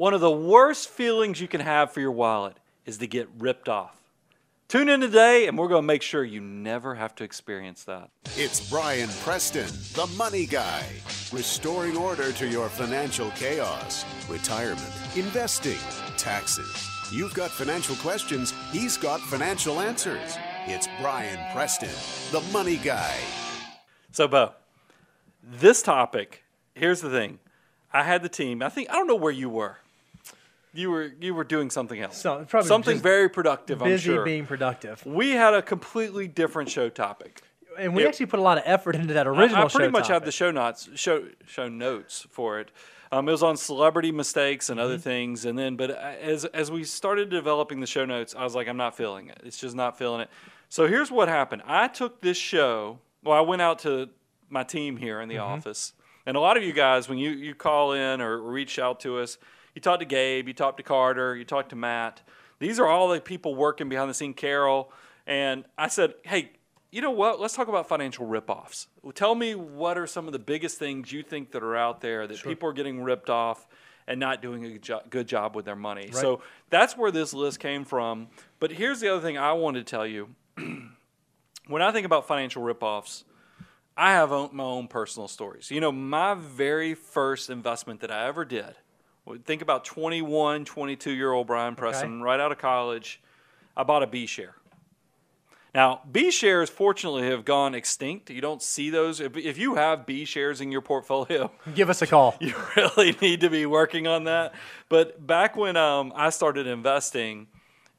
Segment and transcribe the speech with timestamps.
[0.00, 2.56] One of the worst feelings you can have for your wallet
[2.86, 4.00] is to get ripped off.
[4.66, 8.08] Tune in today, and we're going to make sure you never have to experience that.
[8.34, 10.86] It's Brian Preston, the money guy,
[11.30, 15.76] restoring order to your financial chaos, retirement, investing,
[16.16, 16.88] taxes.
[17.12, 20.38] You've got financial questions, he's got financial answers.
[20.66, 21.90] It's Brian Preston,
[22.32, 23.18] the money guy.
[24.12, 24.52] So, Bo,
[25.42, 26.42] this topic,
[26.74, 27.38] here's the thing.
[27.92, 28.62] I had the team.
[28.62, 29.76] I think I don't know where you were.
[30.72, 32.16] You were you were doing something else.
[32.18, 33.82] So, probably something very productive.
[33.82, 34.24] I'm Busy sure.
[34.24, 35.04] being productive.
[35.04, 37.42] we had a completely different show topic.
[37.78, 38.08] And we Yep.
[38.10, 40.24] actually put a lot of effort into that original I, pretty show much have topic.
[40.26, 42.70] the show notes show show notes for it.
[43.12, 45.02] Um, it was on celebrity mistakes and other Mm-hmm.
[45.02, 48.68] things, and then but as as we started developing the show notes, I was like,
[48.68, 49.40] I'm not feeling it.
[49.44, 50.30] It's just not feeling it.
[50.68, 51.62] So here's what happened.
[51.66, 52.98] I took this show.
[53.24, 54.10] Well, I went out to
[54.48, 55.44] my team here in the Mm-hmm.
[55.54, 55.92] office,
[56.26, 59.18] and a lot of you guys, when you you call in or reach out to
[59.18, 59.38] us,
[59.74, 62.22] you talk to Gabe, you talk to Carter, you talk to Matt.
[62.58, 64.34] These are all the people working behind the scene.
[64.34, 64.92] Carol
[65.26, 66.52] and I said, hey
[66.90, 67.40] you know what?
[67.40, 68.86] Let's talk about financial ripoffs.
[69.14, 72.26] Tell me what are some of the biggest things you think that are out there
[72.26, 73.66] that people are getting ripped off
[74.06, 76.10] and not doing a jo- good job with their money.
[76.12, 78.28] So that's where this list came from.
[78.58, 80.30] But here's the other thing I wanted to tell you.
[81.68, 83.22] when I think about financial ripoffs,
[83.96, 85.70] I have my own personal stories.
[85.70, 88.74] You know, my very first investment that I ever did,
[89.38, 93.20] think about 21, 22 year old Brian Preston, right out of college,
[93.76, 94.54] I bought a B share.
[95.74, 98.28] Now, B shares fortunately have gone extinct.
[98.28, 99.20] You don't see those.
[99.20, 102.34] If, if you have B shares in your portfolio, Give us a call.
[102.40, 104.52] you really need to be working on that.
[104.88, 107.46] But back when um, I started investing,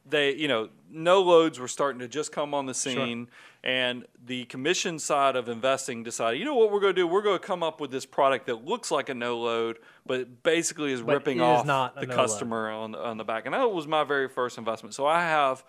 [0.06, 3.28] they, you know, no loads were starting to just come on the scene,
[3.64, 7.08] and the commission side of investing decided, you know what, we're going to do?
[7.08, 10.44] We're going to come up with this product that looks like a no load, but
[10.44, 13.46] basically is But ripping is off the no customer on the, on the back.
[13.46, 14.96] And that was my very first investment.
[14.96, 15.64] So I have.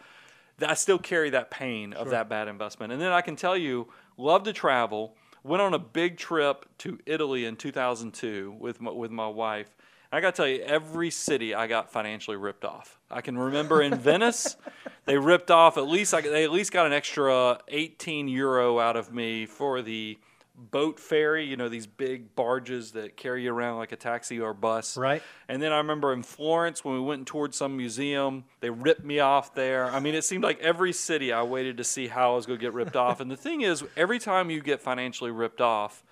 [0.61, 2.93] I still carry that pain of that bad investment.
[2.93, 5.17] And then I can tell you, love to travel.
[5.43, 9.75] Went on a big trip to Italy in 2002 with my, with my wife.
[10.13, 12.99] I got to tell you, every city I got financially ripped off.
[13.11, 14.57] I can remember in Venice,
[15.07, 18.97] they ripped off at least I, they at least got an extra 18 euro out
[18.97, 20.19] of me for the
[20.55, 21.47] boat ferry.
[21.47, 24.99] You know these big barges that carry you around like a taxi or bus.
[24.99, 25.23] Right.
[25.49, 29.19] And then I remember in Florence when we went towards some museum, they ripped me
[29.19, 29.87] off there.
[29.87, 32.59] I mean, it seemed like every city I waited to see how I was going
[32.59, 33.21] to get ripped off.
[33.21, 36.05] And the thing is, every time you get financially ripped off,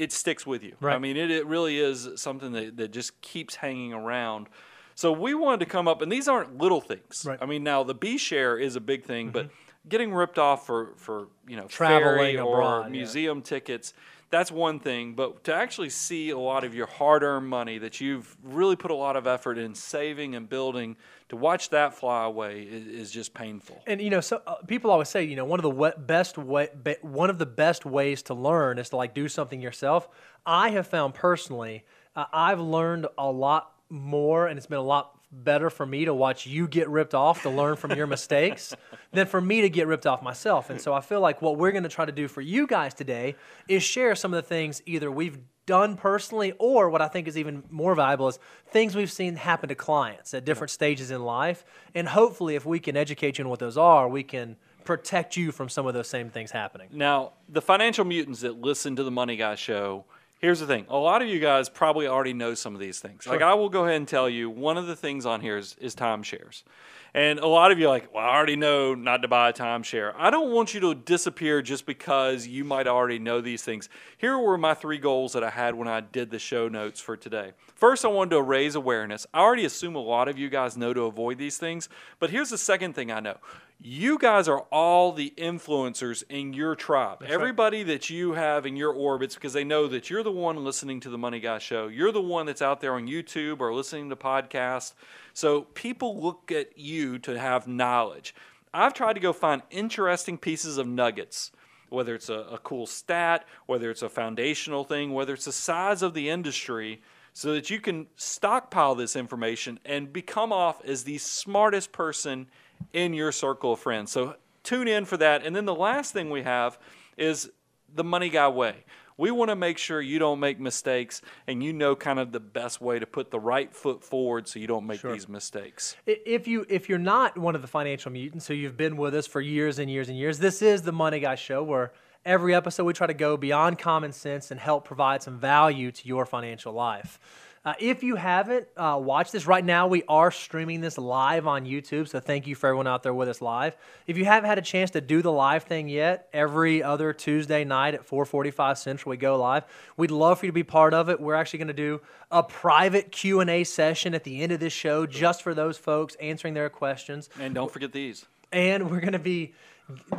[0.00, 0.74] it sticks with you.
[0.82, 4.48] I mean, it, it really is something that, that just keeps hanging around.
[4.94, 7.24] So we wanted to come up, and these aren't little things.
[7.26, 7.34] Right.
[7.34, 7.44] Mm-hmm.
[7.44, 9.50] I mean, now the B share is a big thing, but
[9.88, 12.92] getting ripped off for, for you know Traveling or abroad, yeah.
[12.92, 13.92] museum tickets,
[14.30, 15.14] that's one thing.
[15.14, 18.94] But to actually see a lot of your hard-earned money that you've really put a
[18.94, 20.96] lot of effort in saving and building,
[21.28, 23.82] to watch that fly away is, is just painful.
[23.86, 26.68] And you know, so uh, people always say, you know, one of the best way,
[26.82, 30.08] be, one of the best ways to learn is to like do something yourself.
[30.46, 31.84] I have found personally,
[32.16, 36.14] uh, I've learned a lot more, and it's been a lot better for me to
[36.14, 38.74] watch you get ripped off to learn from your mistakes
[39.12, 40.70] than for me to get ripped off myself.
[40.70, 42.94] And so I feel like what we're going to try to do for you guys
[42.94, 43.36] today
[43.68, 47.38] is share some of the things either we've done personally or what I think is
[47.38, 51.64] even more valuable is things we've seen happen to clients at different stages in life.
[51.94, 55.52] And hopefully, if we can educate you on what those are, we can protect you
[55.52, 56.88] from some of those same things happening.
[56.92, 60.06] Now, the financial mutants that listen to the Money Guy show,
[60.40, 60.86] here's the thing.
[60.88, 63.26] A lot of you guys probably already know some of these things.
[63.26, 65.76] Like, I will go ahead and tell you one of the things on here is,
[65.80, 66.64] is timeshares.
[67.12, 69.52] And a lot of you are like, well, I already know not to buy a
[69.52, 70.14] timeshare.
[70.16, 73.88] I don't want you to disappear just because you might already know these things.
[74.16, 77.16] Here were my three goals that I had when I did the show notes for
[77.16, 77.52] today.
[77.74, 79.26] First, I wanted to raise awareness.
[79.34, 81.88] I already assume a lot of you guys know to avoid these things,
[82.18, 83.38] but here's the second thing I know.
[83.82, 87.22] You guys are all the influencers in your tribe.
[87.26, 91.00] Everybody that you have in your orbits, because they know that you're the one listening
[91.00, 91.88] to the Money Guy show.
[91.88, 94.92] You're the one that's out there on YouTube or listening to podcasts.
[95.40, 98.34] So people look at you to have knowledge.
[98.74, 101.50] I've tried to go find interesting pieces of nuggets
[101.88, 106.02] whether it's a, a cool stat, whether it's a foundational thing, whether it's the size
[106.02, 107.02] of the industry,
[107.32, 112.46] so that you can stockpile this information and become off as the smartest person
[112.92, 114.12] in your circle of friends.
[114.12, 115.44] So tune in for that.
[115.44, 116.78] And then the last thing we have
[117.16, 117.50] is
[117.92, 118.84] the money guy way.
[119.20, 122.40] We want to make sure you don't make mistakes and you know kind of the
[122.40, 125.94] best way to put the right foot forward so you don't make these mistakes.
[126.06, 129.26] If you if you're not one of the financial mutants, so you've been with us
[129.26, 131.92] for years and years and years, this is the Money Guy Show where
[132.24, 136.08] every episode we try to go beyond common sense and help provide some value to
[136.08, 137.20] your financial life.
[137.62, 141.66] Uh, if you haven't uh, watched this right now, we are streaming this live on
[141.66, 142.08] YouTube.
[142.08, 143.76] So thank you for everyone out there with us live.
[144.06, 147.64] If you haven't had a chance to do the live thing yet, every other Tuesday
[147.64, 149.64] night at 4:45 Central we go live.
[149.98, 151.20] We'd love for you to be part of it.
[151.20, 154.60] We're actually going to do a private Q and A session at the end of
[154.60, 157.28] this show just for those folks answering their questions.
[157.38, 158.24] And don't forget these.
[158.52, 159.52] And we're going to be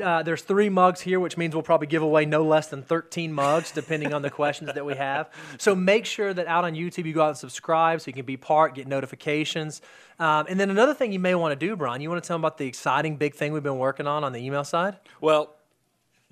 [0.02, 3.32] uh, there's three mugs here, which means we'll probably give away no less than 13
[3.32, 5.30] mugs, depending on the questions that we have.
[5.58, 8.26] So make sure that out on YouTube you go out and subscribe so you can
[8.26, 9.82] be part, get notifications.
[10.20, 12.36] Um, and then another thing you may want to do, Brian, you want to tell
[12.36, 14.98] them about the exciting big thing we've been working on on the email side?
[15.20, 15.56] Well,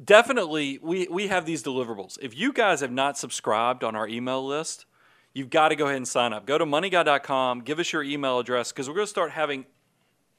[0.03, 2.17] definitely, we, we have these deliverables.
[2.21, 4.85] If you guys have not subscribed on our email list,
[5.33, 6.45] you've got to go ahead and sign up.
[6.45, 9.65] Go to moneyguy.com, give us your email address, because we're going to start having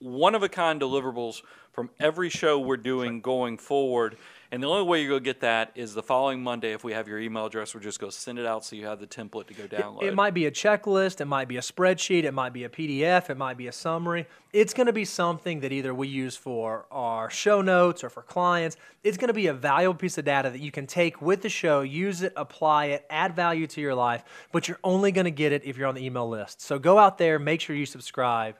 [0.00, 1.42] one of a kind deliverables
[1.72, 4.16] from every show we're doing going forward.
[4.52, 6.72] And the only way you're going to get that is the following Monday.
[6.72, 8.86] If we have your email address, we're just going to send it out so you
[8.86, 10.02] have the template to go download.
[10.02, 12.68] It, it might be a checklist, it might be a spreadsheet, it might be a
[12.68, 14.26] PDF, it might be a summary.
[14.52, 18.22] It's going to be something that either we use for our show notes or for
[18.22, 18.76] clients.
[19.04, 21.48] It's going to be a valuable piece of data that you can take with the
[21.48, 25.30] show, use it, apply it, add value to your life, but you're only going to
[25.30, 26.60] get it if you're on the email list.
[26.60, 28.56] So go out there, make sure you subscribe.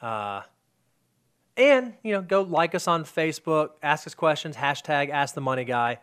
[0.00, 0.42] Uh,
[1.56, 5.64] and, you know, go like us on Facebook, ask us questions, hashtag Ask the Money
[5.64, 5.98] Guy.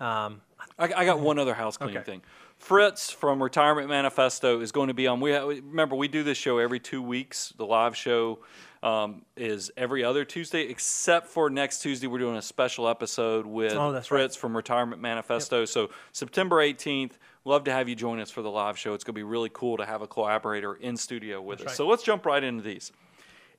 [0.00, 0.40] Um,
[0.78, 2.04] I, I, got one other house cleaning Okay.
[2.04, 2.22] thing.
[2.58, 5.20] Fritz from Retirement Manifesto is going to be on.
[5.20, 7.52] We remember we do this show every two weeks.
[7.56, 8.40] The live show
[8.82, 12.06] um, is every other Tuesday, except for next Tuesday.
[12.06, 14.20] We're doing a special episode with Oh, that's right.
[14.20, 15.64] Fritz from Retirement Manifesto.
[15.64, 17.12] So September 18th.
[17.44, 18.92] Love to have you join us for the live show.
[18.92, 21.66] It's going to be really cool to have a collaborator in studio with us.
[21.66, 21.76] right.
[21.76, 22.90] So let's jump right into these.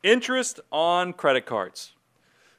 [0.04, 1.94] Interest on credit cards.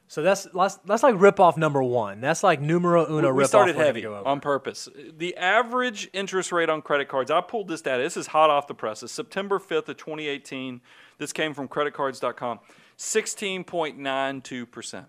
[0.07, 2.21] so that's, that's that's like rip off number one.
[2.21, 3.81] That's like numero uno we rip started off.
[3.81, 4.87] heavy on purpose.
[5.17, 8.03] The average interest rate on credit cards, I pulled this data.
[8.03, 9.11] This is hot off the presses.
[9.11, 10.81] September 5th of 2018.
[11.17, 12.59] This came from creditcards.com.
[12.97, 15.05] 16.92%.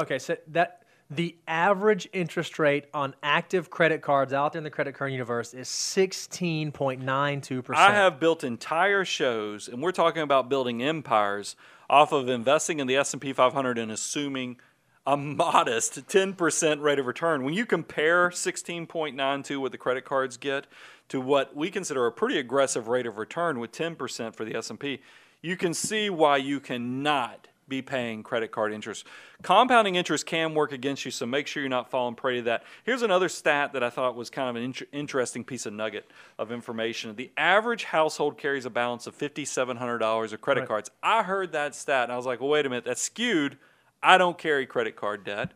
[0.00, 0.81] Okay, so that
[1.14, 5.52] the average interest rate on active credit cards out there in the credit card universe
[5.52, 7.90] is sixteen point nine two percent.
[7.90, 11.54] I have built entire shows, and we're talking about building empires
[11.90, 14.56] off of investing in the S&P 500 and assuming
[15.06, 17.44] a modest 10% rate of return.
[17.44, 20.66] When you compare 16.92 what the credit cards get
[21.08, 25.02] to what we consider a pretty aggressive rate of return with 10% for the S&P,
[25.42, 29.06] you can see why you cannot be paying credit card interest.
[29.42, 32.64] Compounding interest can work against you, so make sure you're not falling prey to that.
[32.84, 36.10] Here's another stat that I thought was kind of an inter- interesting piece of nugget
[36.38, 37.14] of information.
[37.16, 40.68] The average household carries a balance of $5,700 of credit Right.
[40.68, 40.90] cards.
[41.02, 43.58] I heard that stat and I was like, well, wait a minute, that's skewed.
[44.02, 45.52] I don't carry credit card debt.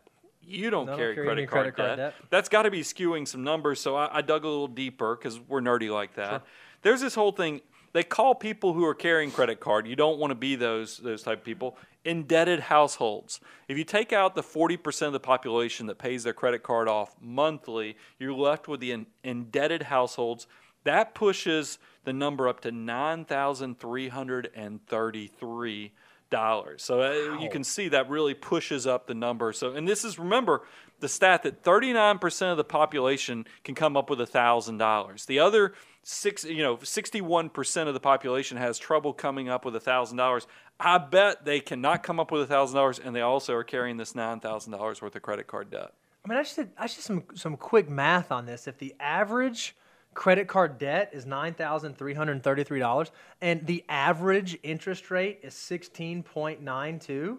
[0.49, 2.15] You don't No, don't carry, carry credit, card, credit card debt.
[2.21, 2.27] debt.
[2.31, 3.81] That's got to be skewing some numbers.
[3.81, 6.45] So I, I dug a little deeper because we're nerdy like that.
[6.83, 7.63] There's this whole thing.
[7.97, 9.87] They call people who are carrying credit card.
[9.87, 11.79] You don't want to be those those type of people.
[12.05, 13.41] Indebted households.
[13.69, 17.17] If you take out the 40% of the population that pays their credit card off
[17.23, 20.47] monthly, you're left with the in, indebted households.
[20.85, 25.93] That pushes the number up to nine thousand three hundred and thirty-three
[26.29, 26.83] dollars.
[26.83, 29.55] So uh, you can see that really pushes up the number.
[29.55, 30.65] So, and this is remember
[31.01, 35.27] the stat that 39% of the population can come up with thousand dollars.
[35.27, 35.73] The other
[36.09, 40.47] six you know 61% of the population has trouble coming up with $1000
[40.79, 45.03] i bet they cannot come up with $1000 and they also are carrying this $9000
[45.03, 45.93] worth of credit card debt.
[46.25, 48.69] I mean i just did i just did some some quick math on this.
[48.69, 49.75] If the average
[50.15, 57.39] credit card debt is $9333 and the average interest rate is 16.92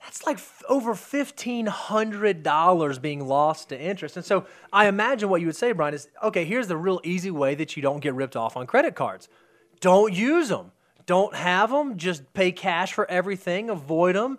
[0.00, 4.16] that's like f- over fifteen hundred dollars being lost to interest.
[4.16, 6.44] And so I imagine what you would say, Brian, is okay.
[6.44, 9.28] Here's the real easy way that you don't get ripped off on credit cards.
[9.80, 10.72] Don't use them.
[11.06, 11.96] Don't have them.
[11.96, 13.70] Just pay cash for everything.
[13.70, 14.38] Avoid them.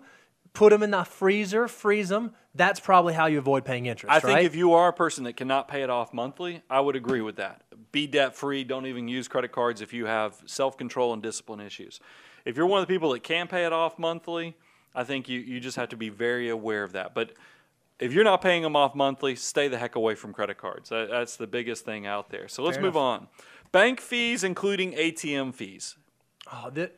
[0.52, 1.68] Put them in the freezer.
[1.68, 2.32] Freeze them.
[2.54, 4.12] That's probably how you avoid paying interest.
[4.12, 6.96] I think if you are a person that cannot pay it off monthly, I would
[6.96, 7.62] agree with that.
[7.92, 8.64] Be debt free.
[8.64, 12.00] Don't even use credit cards if you have self control and discipline issues.
[12.44, 14.56] If you're one of the people that can pay it off monthly,
[14.94, 17.14] I think you, you just have to be very aware of that.
[17.14, 17.32] But
[17.98, 20.88] if you're not paying them off monthly, stay the heck away from credit cards.
[20.88, 22.48] That, that's the biggest thing out there.
[22.48, 23.28] So let's Fair move on.
[23.72, 25.96] Bank fees, including ATM fees.
[26.52, 26.96] Oh, that,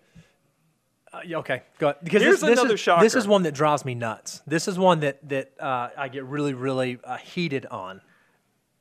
[1.13, 1.99] uh, yeah, okay, go ahead.
[2.03, 3.03] Because Here's this, this another is, shocker.
[3.03, 4.41] This is one that drives me nuts.
[4.47, 8.01] This is one that that uh, I get really, really uh, heated on.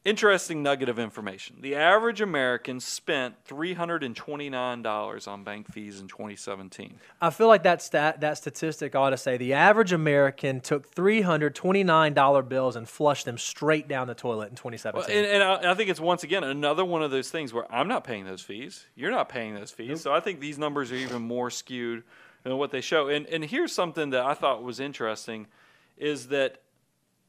[0.03, 1.57] Interesting nugget of information.
[1.61, 6.95] The average American spent $329 on bank fees in 2017.
[7.21, 12.49] I feel like that stat, that statistic ought to say the average American took $329
[12.49, 15.15] bills and flushed them straight down the toilet in 2017.
[15.15, 17.87] And, and I, I think it's once again another one of those things where I'm
[17.87, 18.85] not paying those fees.
[18.95, 20.01] You're not paying those fees.
[20.01, 22.03] So I think these numbers are even more skewed
[22.43, 23.07] than what they show.
[23.07, 25.47] And, and here's something that I thought was interesting
[25.97, 26.61] is that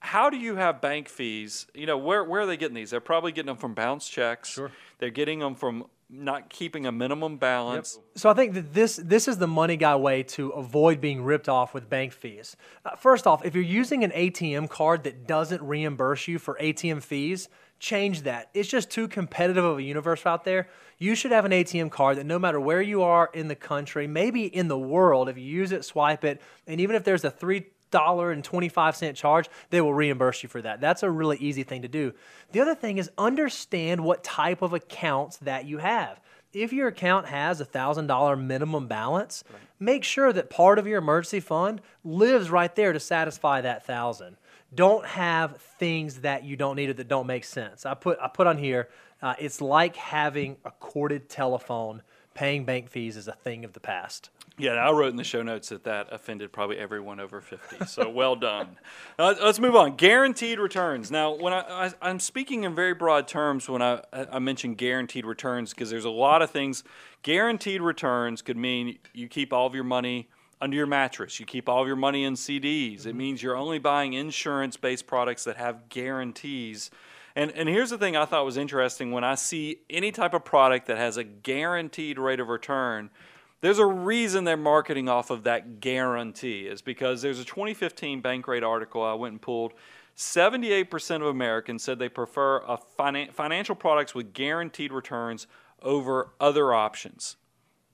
[0.02, 1.68] how do you have bank fees?
[1.74, 2.90] You know, where, where are they getting these?
[2.90, 4.48] They're probably getting them from bounce checks.
[4.48, 4.72] Sure.
[4.98, 8.00] They're getting them from not keeping a minimum balance.
[8.16, 11.48] So I think that this this is the money guy way to avoid being ripped
[11.48, 12.56] off with bank fees.
[12.84, 17.00] Uh, first off, if you're using an ATM card that doesn't reimburse you for ATM
[17.02, 18.50] fees, change that.
[18.54, 20.68] It's just too competitive of a universe out there.
[20.98, 24.08] You should have an ATM card that no matter where you are in the country,
[24.08, 27.30] maybe in the world, if you use it, swipe it, and even if there's a
[27.30, 30.80] three dollar and 25 cent charge, they will reimburse you for that.
[30.80, 32.12] That's a really easy thing to do.
[32.50, 36.20] The other thing is understand what type of accounts that you have.
[36.52, 39.62] If your account has a $1,000 minimum balance, right.
[39.78, 44.36] make sure that part of your emergency fund lives right there to satisfy that 1000
[44.74, 47.84] don't have things that you don't need or that don't make sense.
[47.84, 48.88] I put I put on here.
[49.20, 52.02] Uh, it's like having a corded telephone.
[52.34, 54.30] Paying bank fees is a thing of the past.
[54.58, 57.86] Yeah, I wrote in the show notes that that offended probably everyone over 50.
[57.86, 58.78] So well done.
[59.18, 59.94] Uh, let's move on.
[59.94, 61.10] Guaranteed returns.
[61.10, 65.26] Now, when I, I am speaking in very broad terms when I I mention guaranteed
[65.26, 66.82] returns because there's a lot of things.
[67.22, 70.28] Guaranteed returns could mean you keep all of your money
[70.62, 71.38] under your mattress.
[71.38, 73.00] You keep all of your money in CDs.
[73.00, 73.08] Mm-hmm.
[73.10, 76.90] It means you're only buying insurance-based products that have guarantees.
[77.34, 80.44] And, and here's the thing I thought was interesting when I see any type of
[80.44, 83.10] product that has a guaranteed rate of return–
[83.62, 88.66] there's a reason they're marketing off of that guarantee, is because there's a 2015 Bankrate
[88.66, 89.72] article I went and pulled.
[90.16, 95.46] 78% of Americans said they prefer a finan- financial products with guaranteed returns
[95.80, 97.36] over other options.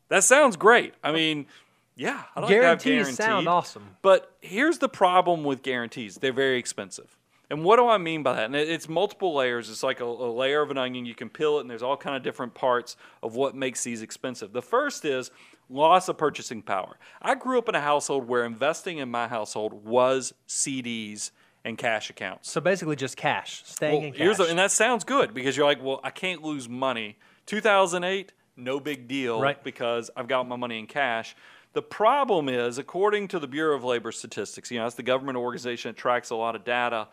[0.09, 0.95] That sounds great.
[1.04, 1.47] I mean,
[1.95, 3.97] yeah, I like guarantees guaranteed, sound awesome.
[4.00, 7.18] But here's the problem with guarantees: they're very expensive.
[7.50, 8.45] And what do I mean by that?
[8.45, 9.71] And it's multiple layers.
[9.71, 11.07] It's like a, a, layer of an onion.
[11.07, 14.02] You can peel it, and there's all kind of different parts of what makes these
[14.02, 14.52] expensive.
[14.52, 15.31] The first is
[15.71, 16.99] loss of purchasing power.
[17.23, 21.31] I grew up in a household where investing in my household was CDs
[21.64, 22.50] and cash accounts.
[22.50, 24.49] So basically, just cash, staying well, in cash.
[24.50, 27.17] And that sounds good because you're like, well, I can't lose money.
[27.47, 29.62] 2008, no big deal right.
[29.62, 31.35] because I've got my money in cash.
[31.73, 35.37] The problem is, according to the Bureau of Labor Statistics, you know, that's the government
[35.37, 37.09] organization that tracks a lot of data.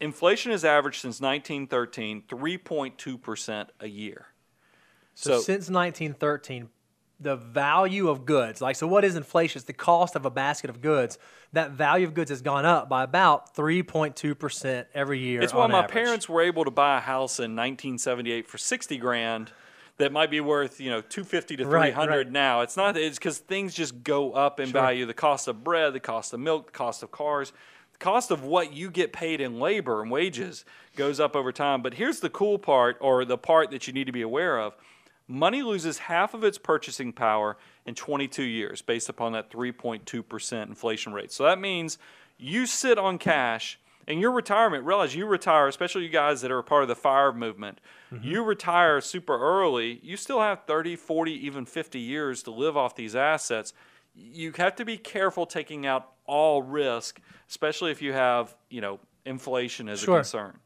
[0.00, 4.26] Inflation has averaged since 1913 3.2% a year.
[5.14, 6.68] So, so since 1913,
[7.20, 8.60] the value of goods.
[8.60, 9.58] Like, so what is inflation?
[9.58, 11.18] It's the cost of a basket of goods.
[11.52, 15.40] That value of goods has gone up by about 3.2% every year.
[15.40, 15.92] It's why my average.
[15.92, 19.52] parents were able to buy a house in 1978 for 60 grand
[19.96, 22.30] that might be worth, you know, 250 to 300 right, right.
[22.30, 22.62] now.
[22.62, 24.80] It's not, it's because things just go up in sure.
[24.80, 25.06] value.
[25.06, 27.52] The cost of bread, the cost of milk, the cost of cars,
[27.94, 30.64] the cost of what you get paid in labor and wages
[30.96, 31.80] goes up over time.
[31.80, 34.74] But here's the cool part, or the part that you need to be aware of
[35.26, 41.12] money loses half of its purchasing power in 22 years based upon that 3.2% inflation
[41.12, 41.32] rate.
[41.32, 41.98] So that means
[42.36, 46.58] you sit on cash in your retirement, realize you retire, especially you guys that are
[46.58, 47.80] a part of the fire movement,
[48.12, 48.26] mm-hmm.
[48.26, 52.94] you retire super early, you still have 30, 40, even 50 years to live off
[52.94, 53.72] these assets.
[54.14, 59.00] You have to be careful taking out all risk, especially if you have, you know,
[59.24, 60.16] inflation as sure.
[60.16, 60.58] a concern.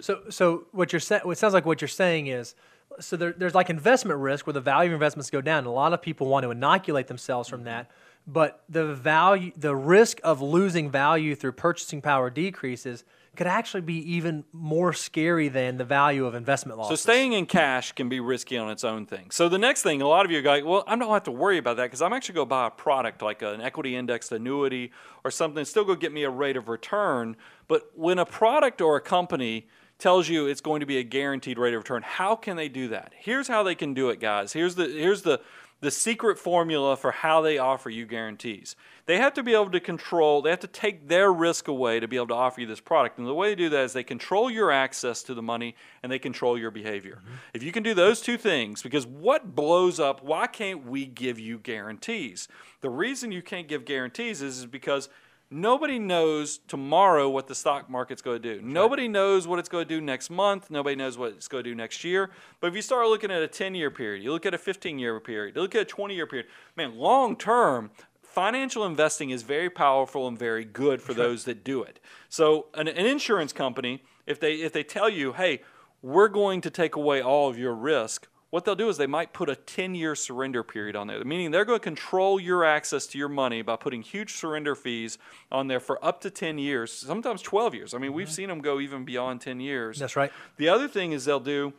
[0.00, 2.54] So, so what you're saying, it sounds like what you're saying is
[3.00, 5.58] so there, there's like investment risk where the value of investments go down.
[5.58, 7.90] And a lot of people want to inoculate themselves from that.
[8.26, 13.04] But the value, the risk of losing value through purchasing power decreases
[13.36, 17.00] could actually be even more scary than the value of investment losses.
[17.00, 19.30] So staying in cash can be risky on its own thing.
[19.30, 21.32] So the next thing, a lot of you are like, well, I don't have to
[21.32, 24.32] worry about that because I'm actually going to buy a product like an equity indexed
[24.32, 24.92] annuity
[25.24, 27.36] or something still going to get me a rate of return.
[27.68, 31.58] But when a product or a company– tells you it's going to be a guaranteed
[31.58, 32.02] rate of return.
[32.02, 33.12] How can they do that?
[33.16, 34.52] Here's how they can do it, guys.
[34.52, 35.40] Here's the here's the
[35.84, 38.74] the secret formula for how they offer you guarantees.
[39.04, 42.08] They have to be able to control, they have to take their risk away to
[42.08, 43.18] be able to offer you this product.
[43.18, 46.10] And the way they do that is they control your access to the money and
[46.10, 47.18] they control your behavior.
[47.20, 47.34] Mm-hmm.
[47.52, 51.38] If you can do those two things, because what blows up, why can't we give
[51.38, 52.48] you guarantees?
[52.80, 55.10] The reason you can't give guarantees is, is because
[55.50, 58.62] Nobody knows tomorrow what the stock market's going to do.
[58.62, 60.70] Nobody knows what it's going to do next month.
[60.70, 62.30] Nobody knows what it's going to do next year.
[62.60, 64.98] But if you start looking at a 10 year period, you look at a 15
[64.98, 66.46] year period, you look at a 20 year period,
[66.76, 67.90] man, long term,
[68.22, 72.00] financial investing is very powerful and very good for those that do it.
[72.28, 75.62] So, an, an insurance company, if they, if they tell you, hey,
[76.02, 78.26] we're going to take away all of your risk.
[78.54, 81.50] What they'll do is they might put a 10 year surrender period on there, meaning
[81.50, 85.18] they're going to control your access to your money by putting huge surrender fees
[85.50, 87.94] on there for up to 10 years, sometimes 12 years.
[87.94, 88.32] I mean, we've mm-hmm.
[88.32, 89.98] seen them go even beyond 10 years.
[89.98, 90.30] That's right.
[90.56, 91.72] The other thing is they'll do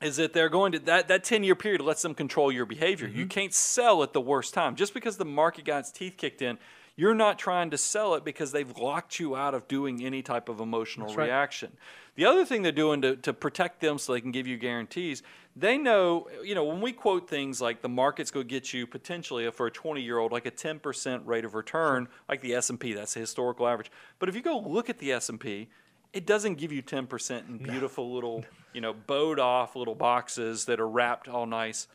[0.00, 3.06] is that they're going to that that 10 year period lets them control your behavior.
[3.06, 3.28] You mm-hmm.
[3.28, 4.74] can't sell at the worst time.
[4.74, 6.58] Just because the market got its teeth kicked in,
[6.96, 10.48] you're not trying to sell it because they've locked you out of doing any type
[10.48, 11.26] of emotional right.
[11.26, 11.72] reaction.
[12.14, 15.22] The other thing they're doing to, to protect them so they can give you guarantees,
[15.56, 18.86] they know, you know, when we quote things like the market's going to get you
[18.86, 22.92] potentially for a 20 year old like a 10% rate of return, like the S&P,
[22.92, 23.90] that's the historical average.
[24.18, 25.68] But if you go look at the S&P,
[26.12, 28.44] it doesn't give you 10% in beautiful little,
[28.74, 31.88] you know, bowed off little boxes that are wrapped all nice.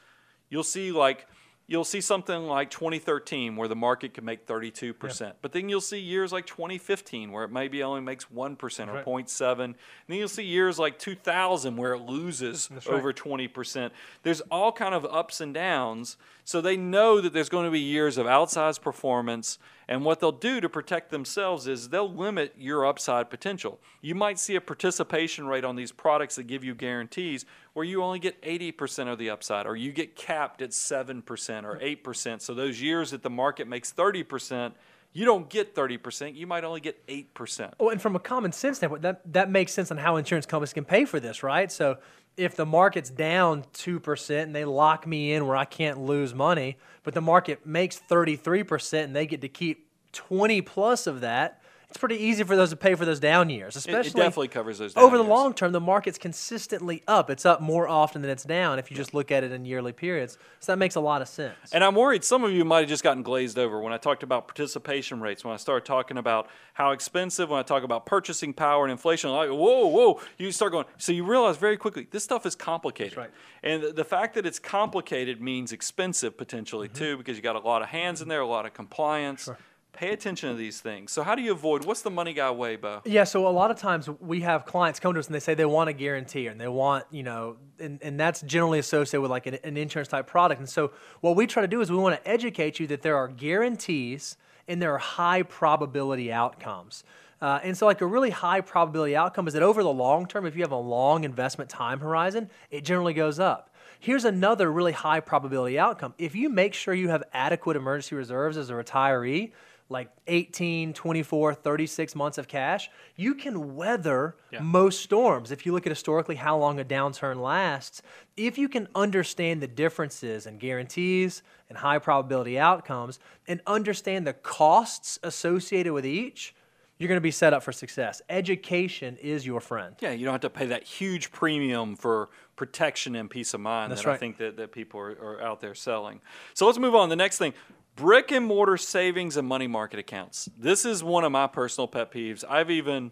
[0.49, 1.27] You'll see like
[1.67, 5.33] you'll see something like 2013 where the market can make 32%.
[5.41, 9.05] But then you'll see years like 2015 where it maybe only makes 1% or right.
[9.05, 9.63] 0.7.
[9.63, 9.75] And
[10.07, 12.87] then you'll see years like 2000 where it loses right.
[12.87, 13.91] over 20%.
[14.23, 16.15] There's all kind of ups and downs.
[16.47, 20.31] So they know that there's going to be years of outsized performance and what they'll
[20.31, 23.81] do to protect themselves is they'll limit your upside potential.
[23.99, 28.01] You might see a participation rate on these products that give you guarantees where you
[28.01, 32.41] only get 80% of the upside, or you get capped at 7% or 8%.
[32.41, 34.71] So those years that the market makes 30%,
[35.11, 37.73] you don't get 30%, you might only get 8%.
[37.77, 40.71] Oh, and from a common sense standpoint, that, that makes sense on how insurance companies
[40.71, 41.69] can pay for this, right?
[41.69, 41.97] So
[42.37, 46.77] if the market's down 2% and they lock me in where I can't lose money,
[47.03, 51.97] but the market makes 33% and they get to keep 20 plus of that, it's
[51.97, 54.93] pretty easy for those to pay for those down years, especially it definitely covers those
[54.93, 55.29] down over the years.
[55.29, 57.29] long term, the market's consistently up.
[57.29, 59.93] It's up more often than it's down if you just look at it in yearly
[59.93, 60.37] periods.
[60.59, 61.55] So that makes a lot of sense.
[61.71, 64.21] And I'm worried some of you might have just gotten glazed over when I talked
[64.21, 68.53] about participation rates, when I started talking about how expensive, when I talk about purchasing
[68.53, 69.29] power and inflation.
[69.29, 70.85] Like, whoa, whoa, you start going.
[70.97, 73.17] So you realize very quickly this stuff is complicated.
[73.17, 73.31] right.
[73.63, 76.97] And the, the fact that it's complicated means expensive potentially Mm-hmm.
[76.97, 79.49] too, because you got a lot of hands in there, a lot of compliance.
[79.97, 81.11] Pay attention to these things.
[81.11, 81.83] So how do you avoid?
[81.83, 83.01] What's the money guy way, Bo?
[83.03, 85.55] Yeah, so a lot of times we have clients come to us and they say
[85.55, 89.31] they want a guarantee and they want, you know, and, and that's generally associated with
[89.31, 90.59] like an, an insurance type product.
[90.59, 93.17] And so what we try to do is we want to educate you that there
[93.17, 94.37] are guarantees
[94.67, 97.03] and there are high probability outcomes.
[97.41, 100.45] Uh, and so, like a really high probability outcome is that over the long term,
[100.45, 103.73] if you have a long investment time horizon, it generally goes up.
[103.99, 106.13] Here's another really high probability outcome.
[106.19, 109.51] If you make sure you have adequate emergency reserves as a retiree,
[109.89, 115.51] like 18, 24, 36 months of cash, you can weather most storms.
[115.51, 118.01] If you look at historically how long a downturn lasts,
[118.35, 124.33] if you can understand the differences in guarantees and high probability outcomes and understand the
[124.33, 126.53] costs associated with each,
[126.97, 128.21] you're going to be set up for success.
[128.29, 129.95] Education is your friend.
[129.99, 133.91] Yeah, you don't have to pay that huge premium for protection and peace of mind
[133.91, 136.21] That's that I think that, that people are, are out there selling.
[136.55, 137.09] So let's move on.
[137.09, 137.53] The next thing
[137.97, 140.47] brick and mortar savings and money market accounts.
[140.55, 142.45] This is one of my personal pet peeves.
[142.47, 143.11] I've even,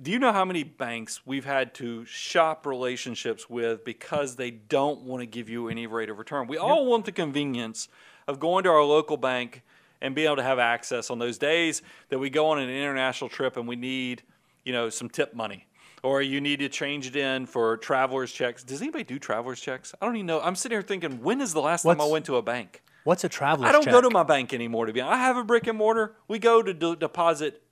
[0.00, 5.02] do you know how many banks we've had to shop relationships with because they don't
[5.02, 6.46] want to give you any rate of return?
[6.46, 7.88] We all want the convenience
[8.28, 9.62] of going to our local bank
[10.00, 13.28] and being able to have access on those days that we go on an international
[13.28, 14.22] trip and we need,
[14.64, 15.66] you know, some tip money.
[16.04, 18.62] Or you need to change it in for traveler's checks.
[18.62, 19.94] Does anybody do traveler's checks?
[20.00, 20.40] I don't even know.
[20.40, 22.82] I'm sitting here thinking, when is the last time I went to a bank?
[23.04, 23.68] What's a traveler's check?
[23.68, 23.92] I don't check?
[23.92, 24.86] go to my bank anymore.
[24.86, 26.16] To be honest, I have a brick and mortar.
[26.28, 27.62] We go to de- deposit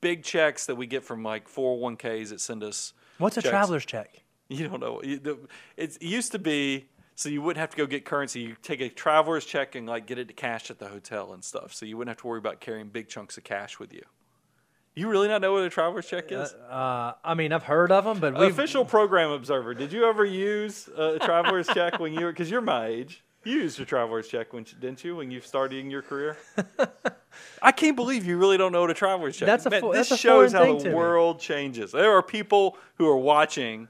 [0.00, 2.92] big checks that we get from like 401ks that send us.
[3.18, 4.22] What's a traveler's check?
[4.48, 5.00] You don't know.
[5.02, 5.38] You- the-
[5.76, 8.40] It's, it used to be so you wouldn't have to go get currency.
[8.40, 11.44] You take a traveler's check and like get it to cash at the hotel and
[11.44, 11.72] stuff.
[11.72, 14.02] So you wouldn't have to worry about carrying big chunks of cash with you.
[14.96, 16.52] You really not know what a traveler's check is?
[16.52, 19.74] Uh, I mean, I've heard of them, but Official program observer.
[19.74, 22.30] Did you ever use a traveler's check when you were?
[22.32, 23.24] Because you're my age.
[23.50, 26.36] You used a traveler's check, when, didn't you, when you started in your career?
[27.62, 29.46] I can't believe you really don't know what a traveler's check.
[29.46, 30.94] That's a Man, fo- this that's a shows how thing to the me.
[30.94, 31.92] world changes.
[31.92, 33.88] There are people who are watching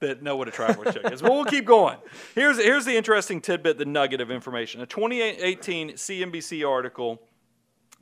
[0.00, 1.22] that know what a traveler's check is.
[1.22, 1.98] Well, we'll keep going.
[2.34, 4.80] Here's here's the interesting tidbit, the nugget of information.
[4.80, 7.20] A 2018 CNBC article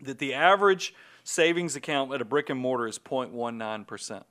[0.02, 4.24] that the average savings account at a brick and mortar is 0.19 percent.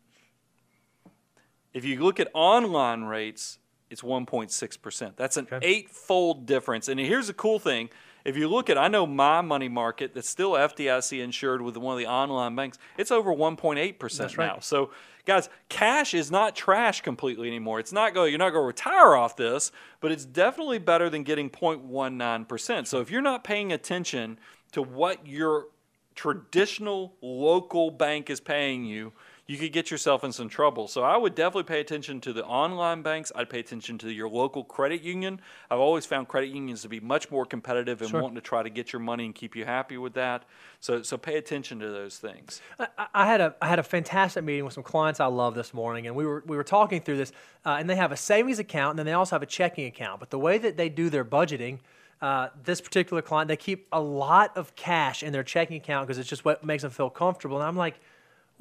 [1.74, 3.58] If you look at online rates,
[3.94, 5.16] it's 1.6%.
[5.16, 6.90] That's an eight-fold difference.
[6.90, 7.90] And here's the cool thing.
[8.26, 11.94] If you look at, I know my money market that's still FDIC insured with one
[11.94, 14.54] of the online banks, it's over 1.8% That's now.
[14.54, 14.64] right.
[14.64, 14.92] So,
[15.26, 17.80] guys, cash is not trash completely anymore.
[17.80, 21.24] It's not go, you're not going to retire off this, but it's definitely better than
[21.24, 22.88] getting 0.19%.
[22.88, 24.40] So, if you're not paying attention
[24.72, 25.68] to what your
[26.16, 29.14] traditional local bank is paying you,
[29.46, 30.88] you could get yourself in some trouble.
[30.88, 33.30] So I would definitely pay attention to the online banks.
[33.36, 35.42] I'd pay attention to your local credit union.
[35.70, 38.22] I've always found credit unions to be much more competitive and Sure.
[38.22, 40.46] wanting to try to get your money and keep you happy with that.
[40.80, 42.62] So so pay attention to those things.
[42.80, 45.74] I, I had a I had a fantastic meeting with some clients I love this
[45.74, 47.34] morning, and we were we were talking through this.
[47.66, 50.20] Uh, and they have a savings account, and then they also have a checking account.
[50.20, 51.80] But the way that they do their budgeting,
[52.22, 56.18] uh, this particular client, they keep a lot of cash in their checking account because
[56.18, 57.58] it's just what makes them feel comfortable.
[57.58, 58.00] And I'm like,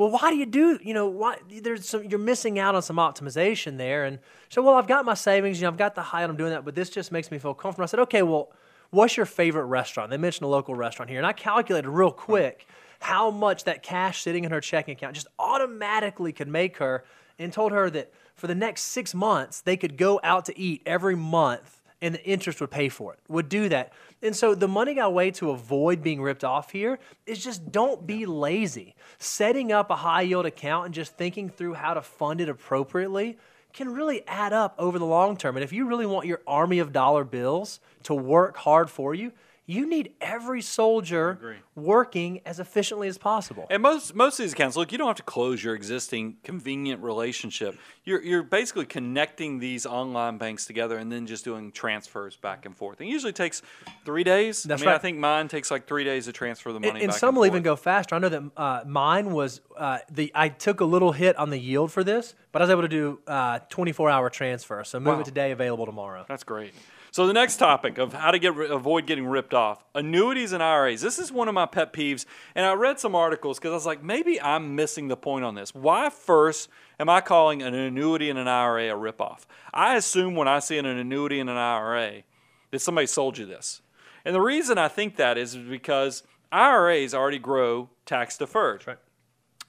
[0.02, 0.78] well, why do you do?
[0.82, 4.04] You know, why there's some you're missing out on some optimization there.
[4.04, 6.50] And so, well, I've got my savings, you know, I've got the height, I'm doing
[6.50, 7.84] that, but this just makes me feel comfortable.
[7.84, 8.52] I said, okay, well,
[8.90, 10.10] what's your favorite restaurant?
[10.10, 12.18] They mentioned a local restaurant here, and I calculated real hmm.
[12.18, 12.66] quick
[13.00, 17.04] how much that cash sitting in her checking account just automatically could make her,
[17.38, 20.82] and told her that for the next six months they could go out to eat
[20.86, 23.92] every month and the interest would pay for it, would do that.
[24.20, 28.06] And so the money guy way to avoid being ripped off here is just don't
[28.06, 28.94] be lazy.
[29.18, 33.38] Setting up a high yield account and just thinking through how to fund it appropriately
[33.72, 35.56] can really add up over the long term.
[35.56, 39.32] And if you really want your army of dollar bills to work hard for you,
[39.66, 43.66] you need every soldier working as efficiently as possible.
[43.70, 47.00] And most most of these accounts, look, you don't have to close your existing convenient
[47.02, 47.78] relationship.
[48.04, 52.76] You're you're basically connecting these online banks together and then just doing transfers back and
[52.76, 53.00] forth.
[53.00, 53.62] It usually takes
[54.04, 54.64] three days.
[54.64, 56.90] That's I mean, I think mine takes like three days to transfer the money.
[56.90, 58.16] And, and back some and will even go faster.
[58.16, 60.32] I know that uh, mine was uh, the.
[60.34, 62.88] I took a little hit on the yield for this, but I was able to
[62.88, 64.82] do uh, 24 hour transfer.
[64.82, 65.20] So move Wow.
[65.20, 66.24] it today, available tomorrow.
[66.28, 66.74] That's great.
[67.12, 71.02] So the next topic of how to get avoid getting ripped off: annuities and IRAs.
[71.02, 73.84] This is one of my pet peeves, and I read some articles because I was
[73.84, 75.74] like, maybe I'm missing the point on this.
[75.74, 79.40] Why first am I calling an annuity and an IRA a ripoff?
[79.74, 82.22] I assume when I see an annuity and an IRA
[82.70, 83.82] that somebody sold you this,
[84.24, 88.98] and the reason I think that is because IRAs already grow tax deferred right.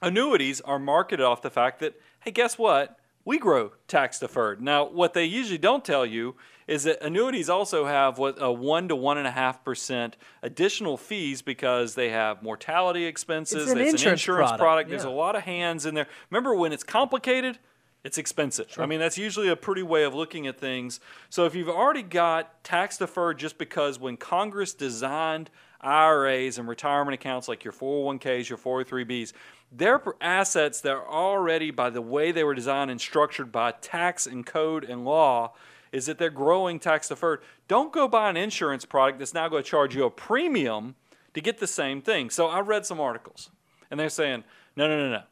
[0.00, 2.96] annuities are marketed off the fact that, hey, guess what?
[3.26, 4.62] We grow tax deferred.
[4.62, 8.88] Now, what they usually don't tell you is that annuities also have what a one
[8.88, 13.64] to one and a half percent additional fees because they have mortality expenses.
[13.64, 14.58] It's an insurance product.
[14.58, 16.06] product, There's a lot of hands in there.
[16.30, 17.58] Remember, when it's complicated,
[18.04, 18.66] it's expensive.
[18.78, 21.00] I mean, that's usually a pretty way of looking at things.
[21.30, 25.48] So if you've already got tax deferred just because when Congress designed
[25.80, 29.32] IRAs and retirement accounts like your 401ks, your 403bs,
[29.72, 34.26] they're assets that are already, by the way they were designed and structured by tax
[34.26, 35.54] and code and law,
[35.94, 37.40] is that they're growing tax deferred.
[37.68, 40.96] Don't go buy an insurance product that's now going to charge you a premium
[41.34, 42.30] to get the same thing.
[42.30, 43.50] So I read some articles,
[43.90, 44.42] and they're saying,
[44.76, 45.22] no, no, no, no.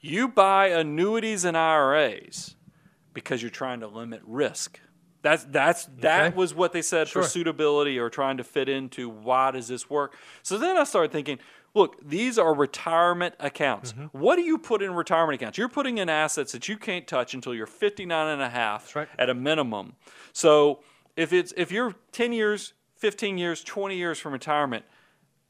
[0.00, 2.56] You buy annuities and IRAs
[3.12, 4.80] because you're trying to limit risk.
[5.22, 6.36] That's that's that Okay.
[6.36, 7.22] was what they said Sure.
[7.22, 10.16] for suitability or trying to fit into why does this work.
[10.42, 11.38] So then I started thinking,
[11.74, 13.92] look, these are retirement accounts.
[13.92, 14.18] Mm-hmm.
[14.18, 15.58] What do you put in retirement accounts?
[15.58, 19.08] You're putting in assets that you can't touch until you're 59 and a half right.
[19.18, 19.94] at a minimum.
[20.32, 20.80] So
[21.16, 24.84] if it's if you're 10 years, 15 years, 20 years from retirement,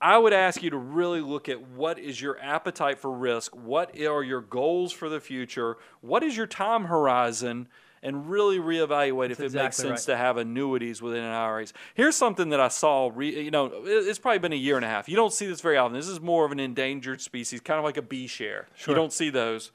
[0.00, 3.98] I would ask you to really look at what is your appetite for risk, what
[4.00, 7.68] are your goals for the future, what is your time horizon,
[8.02, 10.14] and really reevaluate if it makes sense right.
[10.14, 11.72] to have annuities within an IRAs.
[11.94, 13.10] Here's something that I saw.
[13.14, 15.08] Re, you know, it's probably been a year and a half.
[15.08, 15.94] You don't see this very often.
[15.94, 18.68] This is more of an endangered species, kind of like a B share.
[18.74, 18.92] Sure.
[18.92, 19.70] You don't see those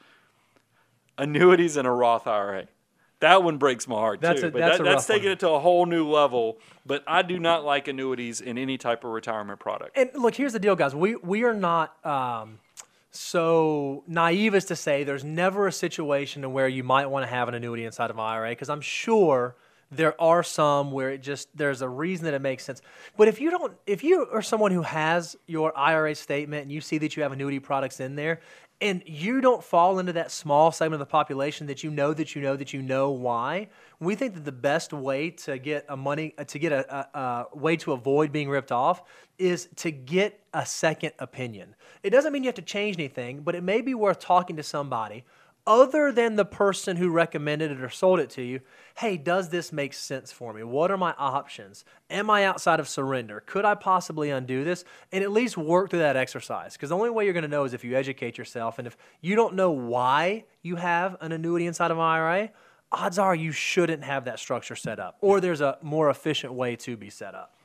[1.18, 2.68] annuities in a Roth IRA.
[3.20, 4.48] That one breaks my heart That's too.
[4.48, 5.18] a- but that's that, that's rough one.
[5.18, 6.58] taking it to a whole new level.
[6.86, 9.98] But I do not like annuities in any type of retirement product.
[9.98, 10.94] And look, here's the deal, guys.
[10.94, 12.60] We we are not um,
[13.16, 17.48] so naive as to say there's never a situation where you might want to have
[17.48, 19.56] an annuity inside of an IRA because I'm sure
[19.92, 22.82] there are some where it just there's a reason that it makes sense.
[23.18, 26.82] But if you don't, if you are someone who has your IRA statement and you
[26.82, 28.42] see that you have annuity products in there.
[28.82, 32.36] And you don't fall into that small segment of the population that you know that
[32.36, 33.70] you know that you know why.
[34.02, 37.20] We think that the best way to get a money uh, to get a, a,
[37.54, 39.02] a way to avoid being ripped off
[39.38, 41.74] is to get a second opinion.
[42.06, 44.64] It doesn't mean you have to change anything, but it may be worth talking to
[44.64, 45.24] somebody
[45.66, 48.60] other than the person who recommended it or sold it to you.
[48.98, 50.62] Hey, does this make sense for me?
[50.62, 51.84] What are my options?
[52.12, 53.42] Am I outside of surrender?
[53.48, 54.86] Could I possibly undo this?
[55.12, 56.74] And at least work through that exercise.
[56.74, 58.78] Because the only way you're going to know is if you educate yourself.
[58.78, 62.52] And if you don't know why you have an annuity inside of an IRA,
[62.92, 65.18] odds are you shouldn't have that structure set up.
[65.22, 67.56] Or there's a more efficient way to be set up.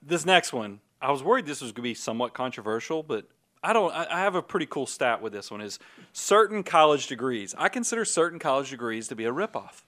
[0.00, 3.26] This next one, I was worried this was going to be somewhat controversial, but
[3.62, 3.92] I don't.
[3.92, 5.60] I have a pretty cool stat with this one.
[5.60, 5.78] Is
[6.12, 7.54] certain college degrees.
[7.58, 9.82] I consider certain college degrees to be a ripoff.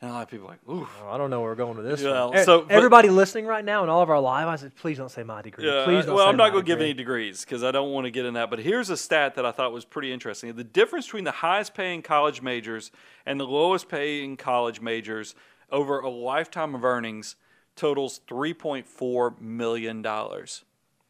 [0.00, 0.86] And a lot of people are like, ooh.
[1.02, 2.02] Oh, I don't know where we're going with this.
[2.02, 2.34] Yeah, one.
[2.34, 4.76] E- eh, so- but- everybody listening right now and all of our live, I said,
[4.76, 5.66] please don't say my degree.
[5.66, 8.12] Yeah, please well, I'm not going to give any degrees because I don't want to
[8.12, 8.48] get in that.
[8.48, 11.74] But here's a stat that I thought was pretty interesting: the difference between the highest
[11.74, 12.92] paying college majors
[13.26, 15.34] and the lowest paying college majors
[15.70, 17.34] over a lifetime of earnings
[17.78, 20.64] totals 3.4 million dollars.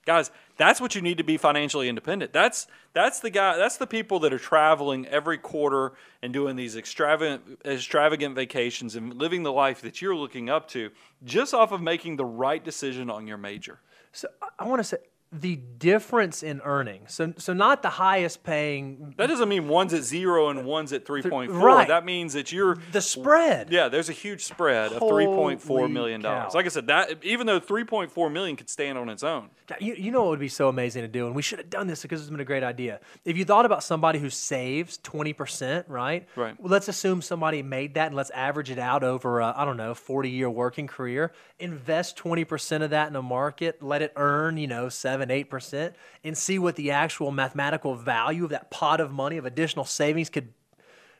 [0.06, 2.32] Guys, that's what you need to be financially independent.
[2.32, 3.58] That's that's the guy.
[3.58, 9.14] That's the people that are traveling every quarter and doing these extravagant extravagant vacations and
[9.14, 10.90] living the life that you're looking up to,
[11.24, 13.80] just off of making the right decision on your major.
[14.12, 14.28] So
[14.58, 14.96] I want to say
[15.30, 17.12] the difference in earnings.
[17.12, 21.04] So, so not the highest paying, That doesn't mean one's at zero and one's at
[21.04, 21.60] three point four.
[21.60, 21.86] right.
[21.88, 23.70] That means that you're the spread.
[23.70, 23.88] yeah.
[23.88, 26.54] There's a huge spread of three point four million dollars.
[26.54, 29.50] Like I said, that even though three point four million could stand on its own,
[29.80, 31.88] You, you know what would be so amazing to do, and we should have done
[31.88, 33.00] this because it's been a great idea.
[33.26, 36.26] If you thought about somebody who saves twenty percent, right?
[36.36, 36.58] Right.
[36.58, 39.76] Well, let's assume somebody made that, and let's average it out over I I don't
[39.76, 41.32] know forty year working career.
[41.58, 45.50] Invest twenty percent of that in a market, let it earn you know seven eight
[45.50, 49.84] percent, and see what the actual mathematical value of that pot of money of additional
[49.84, 50.52] savings could.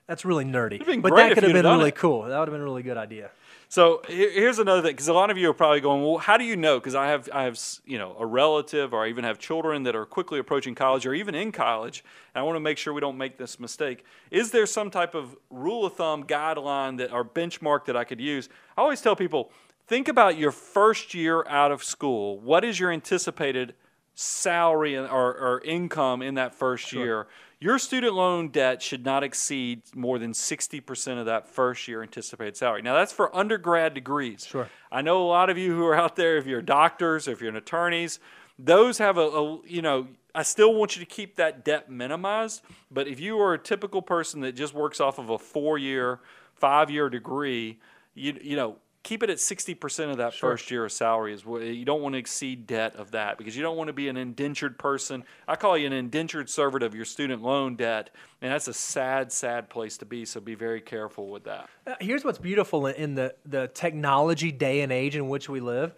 [0.07, 1.97] That's really nerdy, but that could have been really it.
[1.97, 2.23] cool.
[2.23, 3.31] That would have been a really good idea.
[3.71, 6.45] So here's another thing, because a lot of you are probably going, "Well, how do
[6.45, 9.39] you know?" Because I have, I have, you know, a relative, or I even have
[9.39, 12.03] children that are quickly approaching college, or even in college.
[12.35, 14.07] And I want to make sure we don't make this mistake.
[14.31, 18.23] Is there some type of rule of thumb, guideline that or benchmark that I could
[18.23, 18.49] use?
[18.79, 19.53] I always tell people,
[19.87, 22.41] think about your first year out of school.
[22.41, 23.75] What is your anticipated
[24.19, 27.29] salary or, or income in that first year?
[27.61, 32.57] Your student loan debt should not exceed more than 60% of that first year anticipated
[32.57, 32.83] salary.
[32.83, 34.47] Now, that's for undergrad degrees.
[34.47, 34.69] Sure.
[34.91, 37.41] I know a lot of you who are out there, if you're doctors, or if
[37.41, 38.21] you're attorneys,
[38.59, 42.63] those have a, a you know, I still want you to keep that debt minimized.
[42.91, 46.21] But if you are a typical person that just works off of a four year,
[46.55, 47.79] five year degree,
[48.15, 48.77] you, you know,
[49.09, 52.13] keep it at 60% of that first year of salary is what you don't want
[52.13, 55.57] to exceed debt of that because you don't want to be an indentured person i
[55.57, 58.11] call you an indentured servant of your student loan debt
[58.43, 61.95] and that's a sad sad place to be so be very careful with that Uh,
[62.01, 65.95] Here's what's beautiful in- the, the technology day and age in which we live.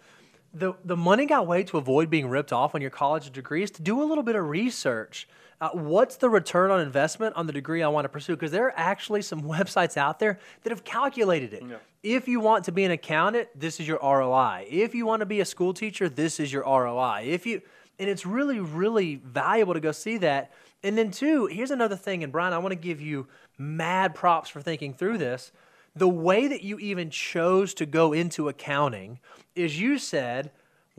[0.53, 3.71] The, the money guy way to avoid being ripped off on your college degree is
[3.71, 5.27] to do a little bit of research.
[5.59, 8.35] Uh, what's the return on investment on the degree I want to pursue?
[8.35, 11.63] Because there are actually some websites out there that have calculated it.
[12.03, 14.65] If you want to be an accountant, this is your ROI.
[14.69, 17.25] If you want to be a school teacher, this is your ROI.
[17.25, 17.61] If you
[18.01, 20.51] and it's really, really valuable to go see that.
[20.81, 23.27] And then two, here's another thing, and Brian, I want to give you
[23.59, 25.51] mad props for thinking through this.
[25.95, 29.19] The way that you even chose to go into accounting
[29.55, 30.49] is you said,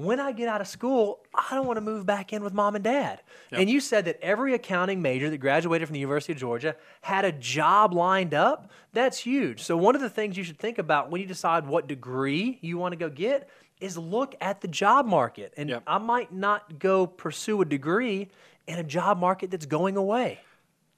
[0.04, 2.74] when I get out of school, I don't want to move back in with mom
[2.74, 3.22] and dad.
[3.50, 7.24] And you said that every accounting major that graduated from the University of Georgia had
[7.24, 8.70] a job lined up.
[8.92, 9.62] That's huge.
[9.62, 12.78] So, one of the things you should think about when you decide what degree you
[12.78, 13.48] want to go get
[13.80, 15.52] is look at the job market.
[15.56, 15.82] And Yep.
[15.86, 18.28] I might not go pursue a degree
[18.66, 20.40] in a job market that's going away.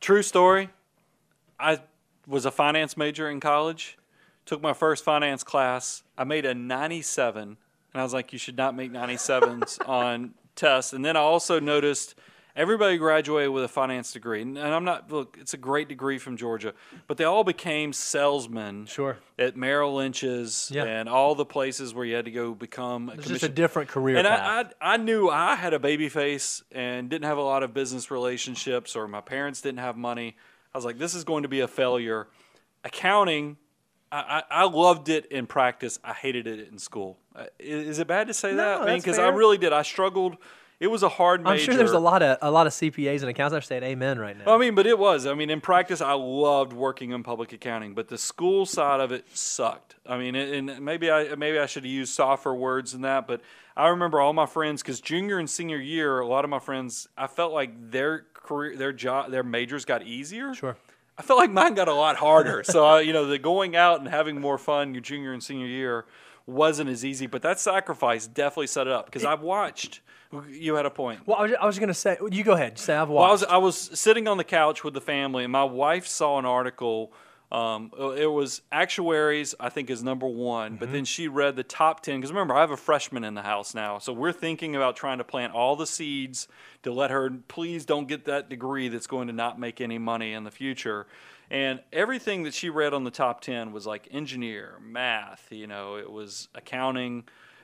[0.01, 0.69] True story.
[1.59, 1.81] I
[2.27, 3.97] was a finance major in college.
[4.45, 6.03] Took my first finance class.
[6.19, 7.57] I made a 97,
[7.94, 11.61] and I was like, "You should not make 97s on tests." And then I also
[11.61, 12.14] noticed
[12.57, 15.37] everybody graduated with a finance degree, and and I'm not look.
[15.40, 16.74] It's a great degree from Georgia,
[17.07, 18.87] but they all became salesmen.
[18.87, 19.16] Sure.
[19.38, 20.85] At Merrill Lynch's Yeah.
[20.85, 23.88] and all the places where you had to go become a It's just a different
[23.88, 24.72] career and path.
[24.80, 27.72] I, I, I knew I had a baby face and didn't have a lot of
[27.74, 30.37] business relationships, or my parents didn't have money.
[30.72, 32.26] I was like, this is going to be a failure.
[32.83, 33.57] Accounting,
[34.14, 35.98] I, I, loved it in practice.
[36.05, 37.18] I hated it in school.
[37.35, 38.83] Uh, is, is it bad to say No, that?
[38.83, 39.72] I mean, because I really did.
[39.72, 40.37] I struggled.
[40.81, 41.53] It was a hard major.
[41.53, 43.92] I'm sure there's a lot of a lot of CPAs and accountants that are saying
[43.92, 44.55] amen right now.
[44.55, 45.24] I mean, but it was.
[45.24, 49.12] I mean, in practice, I loved working in public accounting, but the school side of
[49.12, 49.94] it sucked.
[50.05, 53.27] I mean, and and maybe I maybe I should have used softer words than that,
[53.27, 53.40] but
[53.77, 57.09] I remember all my friends because junior and senior year, a lot of my friends,
[57.16, 60.55] I felt like their career, their job, their majors got easier.
[60.55, 60.77] Sure.
[61.16, 62.64] I felt like mine got a lot harder.
[62.64, 65.66] so I, you know, the going out and having more fun your junior and senior
[65.66, 66.07] year
[66.46, 70.00] wasn't as easy, but that sacrifice definitely set it up because I've watched.
[70.50, 71.27] You had a point.
[71.27, 72.79] Well, I was, I was going to say, you go ahead.
[72.79, 73.53] Say I've Well, I was watched.
[73.53, 77.12] I was sitting on the couch with the family, and my wife saw an article.
[77.55, 80.75] Um, it was actuaries, I think, is number one.
[80.75, 83.43] But then she read the top ten because remember, I have a freshman in the
[83.43, 86.49] house now, so we're thinking about trying to plant all the seeds
[86.83, 87.31] to let her.
[87.47, 91.07] Please don't get that degree that's going to not make any money in the future.
[91.49, 95.47] And everything that she read on the top ten was like engineer, math.
[95.53, 97.23] You know, it was accounting.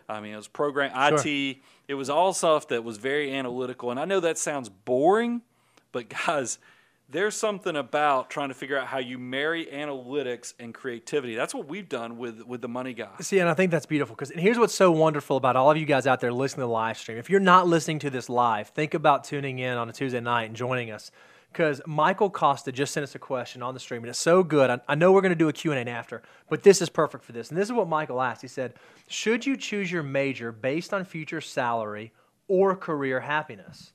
[0.08, 1.58] I mean, it was program IT.
[1.88, 3.90] It was all stuff that was very analytical.
[3.90, 5.42] And I know that sounds boring,
[5.90, 6.60] but guys,
[7.10, 11.34] there's something about trying to figure out how you marry analytics and creativity.
[11.34, 13.10] That's what we've done with with the money guy.
[13.20, 15.86] See, and I think that's beautiful because here's what's so wonderful about all of you
[15.86, 17.18] guys out there listening to the live stream.
[17.18, 20.44] If you're not listening to this live, think about tuning in on a Tuesday night
[20.44, 21.10] and joining us
[21.52, 24.70] because Michael Costa just sent us a question on the stream, and it's so good.
[24.70, 27.32] I, I know we're going to do a Q&A after, but this is perfect for
[27.32, 27.48] this.
[27.48, 28.42] And this is what Michael asked.
[28.42, 28.74] He said,
[29.08, 32.12] should you choose your major based on future salary
[32.46, 33.92] or career happiness?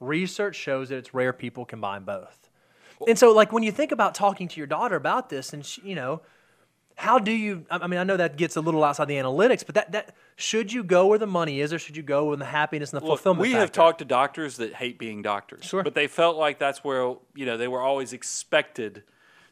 [0.00, 2.45] Research shows that it's rare people combine both.
[3.06, 5.80] And so, like, when you think about talking to your daughter about this, and she,
[5.82, 6.22] you know,
[6.96, 7.66] how do you?
[7.70, 10.72] I mean, I know that gets a little outside the analytics, but that that should
[10.72, 13.06] you go where the money is, or should you go where the happiness and the
[13.06, 13.42] Look, fulfillment?
[13.42, 15.82] we have talked to doctors that hate being doctors, Sure.
[15.82, 19.02] but they felt like that's where you know they were always expected.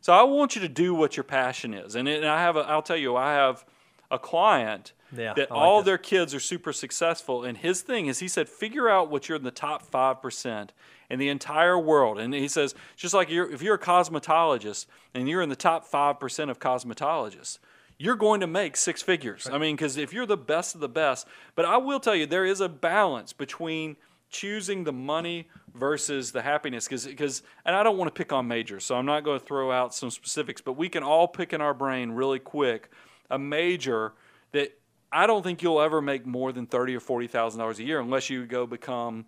[0.01, 2.57] So I want you to do what your passion is, and, it, and I have.
[2.57, 3.65] A, I'll tell you, I have
[4.11, 5.87] a client Yeah, that like all this.
[5.87, 9.37] their kids are super successful, and his thing is he said, figure out what you're
[9.37, 10.73] in the top five percent
[11.11, 15.29] in the entire world, and he says just like you're, if you're a cosmetologist and
[15.29, 17.59] you're in the top five percent of cosmetologists
[17.99, 19.49] you're going to make six figures.
[19.51, 22.27] I mean, because if you're the best of the best, but I will tell you,
[22.27, 23.97] there is a balance between
[24.31, 26.89] choosing the money versus the happiness.
[26.89, 29.71] Because, and I don't want to pick on majors, so I'm not going to throw
[29.71, 32.91] out some specifics, but we can all pick in our brain really quick
[33.31, 34.13] a major
[34.53, 34.77] that
[35.13, 38.01] I don't think you'll ever make more than thirty or forty thousand dollars a year
[38.01, 39.27] unless you go become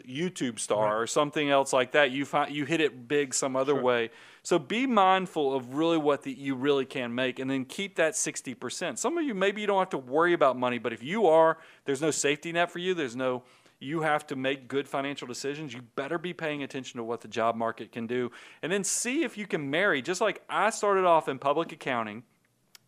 [0.00, 2.10] YouTube star or something else like that.
[2.10, 4.10] You find you hit it big some other way.
[4.42, 8.16] So be mindful of really what the, you really can make, and then keep that
[8.16, 8.98] sixty percent.
[8.98, 11.58] Some of you maybe you don't have to worry about money, but if you are,
[11.84, 12.94] there's no safety net for you.
[12.94, 13.42] There's no
[13.78, 15.74] you have to make good financial decisions.
[15.74, 18.30] You better be paying attention to what the job market can do,
[18.62, 20.02] and then see if you can marry.
[20.02, 22.22] Just like I started off in public accounting,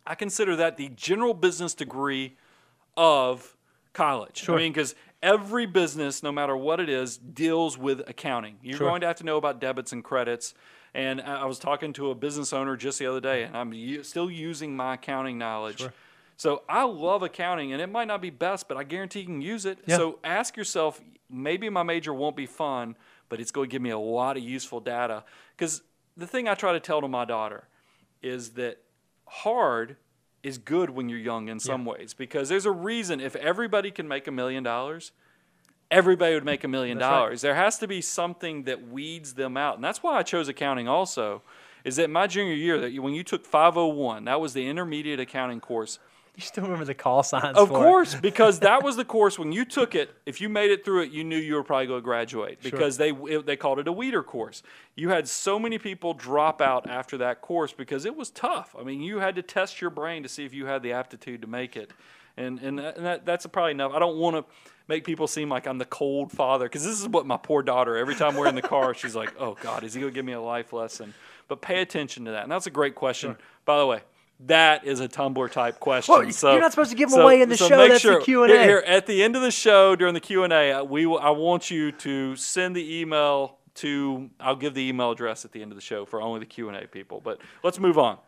[0.07, 2.37] I consider that the general business degree
[2.97, 3.57] of
[3.93, 4.49] college.
[4.49, 8.57] I mean, because every business, no matter what it is, deals with accounting.
[8.63, 10.55] You're going to have to know about debits and credits.
[10.93, 14.31] And I was talking to a business owner just the other day, and I'm still
[14.31, 15.85] using my accounting knowledge.
[16.37, 19.41] So I love accounting, and it might not be best, but I guarantee you can
[19.41, 19.79] use it.
[19.87, 19.97] Yeah.
[19.97, 22.97] So ask yourself, maybe my major won't be fun,
[23.29, 25.25] but it's going to give me a lot of useful data.
[25.57, 25.83] Because
[26.17, 27.65] the thing I try to tell to my daughter
[28.23, 28.79] is that
[29.27, 29.97] hard
[30.45, 34.07] is good when you're young in some ways because there's a reason if everybody can
[34.07, 35.11] make a million dollars
[35.91, 37.41] everybody would make a million dollars.
[37.41, 40.87] There has to be something that weeds them out and that's why i chose accounting
[40.87, 41.43] also
[41.85, 45.61] is that my junior year that when you took 501 that was the intermediate accounting
[45.61, 45.99] course
[46.37, 47.57] You still remember the call signs?
[47.57, 50.11] of course, because that was the course when you took it.
[50.27, 52.97] If you made it through it, you knew you were probably going to graduate because
[52.97, 54.65] they it, they called it a weeder course.
[54.97, 58.75] You had so many people drop out after that course because it was tough.
[58.77, 61.41] I mean, you had to test your brain to see if you had the aptitude
[61.43, 61.93] to make it,
[62.37, 63.93] and and, that, and that, that's probably enough.
[63.93, 64.45] I don't want to
[64.89, 67.97] make people seem like I'm the cold father because this is what my poor daughter.
[67.97, 70.25] Every time we're in the car, she's like, "Oh God, is he going to give
[70.25, 71.15] me a life lesson?"
[71.47, 73.37] But pay attention to that, and that's a great question.
[73.65, 74.01] By the way.
[74.47, 76.15] That is a tumbler type question.
[76.15, 77.69] Well, so you're not supposed to give 'em away in the show.
[77.79, 78.49] make That's the Q&A.
[78.49, 81.07] Here, here, at the end of the show during the Q and A, uh, we
[81.07, 84.29] will- I want you to send the email to.
[84.41, 86.69] I'll give the email address at the end of the show for only the Q
[86.69, 87.21] and A people.
[87.21, 88.19] But let's move on.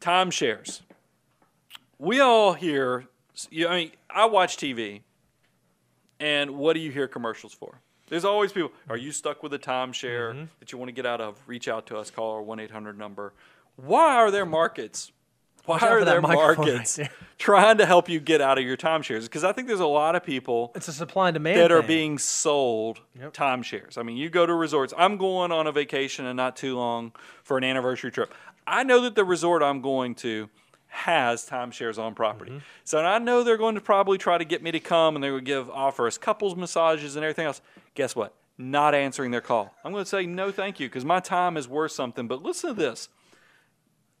[0.00, 0.82] Timeshares.
[1.98, 3.06] We all hear.
[3.52, 5.02] I mean, I watch TV,
[6.20, 7.80] and what do you hear commercials for?
[8.08, 8.72] There's always people.
[8.88, 10.44] Are you stuck with a timeshare Mm-hmm.
[10.60, 11.36] that you want to get out of?
[11.46, 12.10] Reach out to us.
[12.10, 13.34] Call our one eight hundred number.
[13.76, 15.12] Why are there markets?
[15.68, 17.10] Why Watch are there right markets there.
[17.38, 19.24] trying to help you get out of your timeshares?
[19.24, 21.82] Because I think there's a lot of people It's a supply and demand that are
[21.82, 23.00] being sold
[23.34, 23.98] timeshares.
[23.98, 24.94] I mean, you go to resorts.
[24.96, 28.32] I'm going on a vacation and not too long for an anniversary trip.
[28.66, 30.48] I know that the resort I'm going to
[30.86, 32.52] has timeshares on property.
[32.52, 32.64] Mm-hmm.
[32.84, 35.30] So I know they're going to probably try to get me to come and they
[35.30, 37.60] would give offer us couples massages and everything else.
[37.94, 38.34] Guess what?
[38.56, 39.74] Not answering their call.
[39.84, 42.26] I'm going to say no thank you because my time is worth something.
[42.26, 43.10] But listen to this.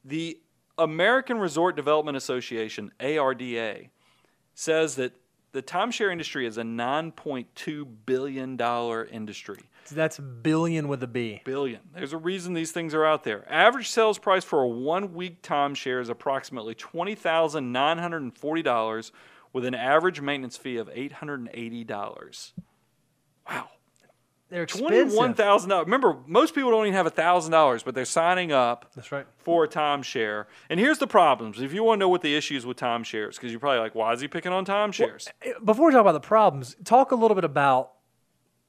[0.04, 0.38] The
[0.78, 3.88] American Resort Development Association, ARDA,
[4.54, 5.12] says that
[5.52, 8.60] the timeshare industry is a $9.2 billion
[9.10, 9.60] industry.
[9.90, 11.40] That's billion with a B.
[11.44, 11.80] Billion.
[11.94, 13.50] There's a reason these things are out there.
[13.50, 19.10] Average sales price for a one week timeshare is approximately $20,940
[19.52, 22.52] with an average maintenance fee of $880.
[23.48, 23.68] Wow.
[24.50, 24.88] They're expensive.
[24.88, 25.86] Twenty-one thousand dollars.
[25.86, 29.26] Remember, most people don't even have thousand dollars, but they're signing up That's right.
[29.36, 30.46] for a timeshare.
[30.70, 31.60] And here's the problems.
[31.60, 34.12] If you want to know what the issues with timeshares, because you're probably like, why
[34.12, 35.28] is he picking on timeshares?
[35.42, 37.92] Eh, before we talk about the problems, talk a little bit about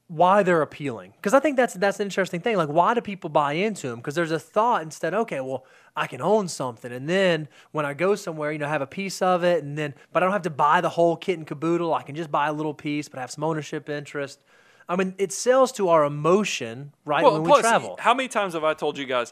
[0.07, 1.13] why they're appealing.
[1.15, 2.57] Because I think that's that's an interesting thing.
[2.57, 3.99] Like, why do people buy into them?
[3.99, 5.13] Because there's a thought instead.
[5.13, 8.81] Okay, well, I can own something, and then when I go somewhere, you know, have
[8.81, 11.37] a piece of it, and then, but I don't have to buy the whole kit
[11.37, 11.93] and caboodle.
[11.93, 14.43] I can just buy a little piece, but have some ownership interest.
[14.89, 17.23] I mean, it sells to our emotion, right?
[17.23, 17.95] Well, when plus, we travel.
[17.99, 19.31] how many times have I told you guys,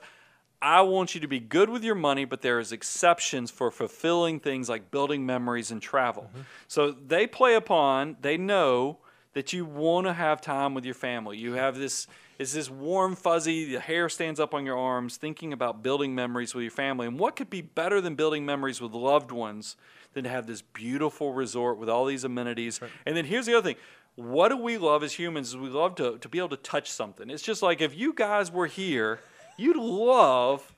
[0.61, 4.39] I want you to be good with your money, but there is exceptions for fulfilling
[4.39, 6.29] things like building memories and travel.
[6.29, 6.41] Mm-hmm.
[6.67, 8.99] So they play upon, they know
[9.33, 11.37] that you want to have time with your family.
[11.37, 12.07] You have this
[12.39, 16.53] is this warm fuzzy, the hair stands up on your arms, thinking about building memories
[16.53, 17.07] with your family.
[17.07, 19.75] And what could be better than building memories with loved ones
[20.13, 22.79] than to have this beautiful resort with all these amenities?
[23.07, 23.81] And then here's the other thing.
[24.17, 26.91] What do we love as humans is we love to, to be able to touch
[26.91, 27.29] something.
[27.29, 29.19] It's just like if you guys were here,
[29.57, 30.73] you'd love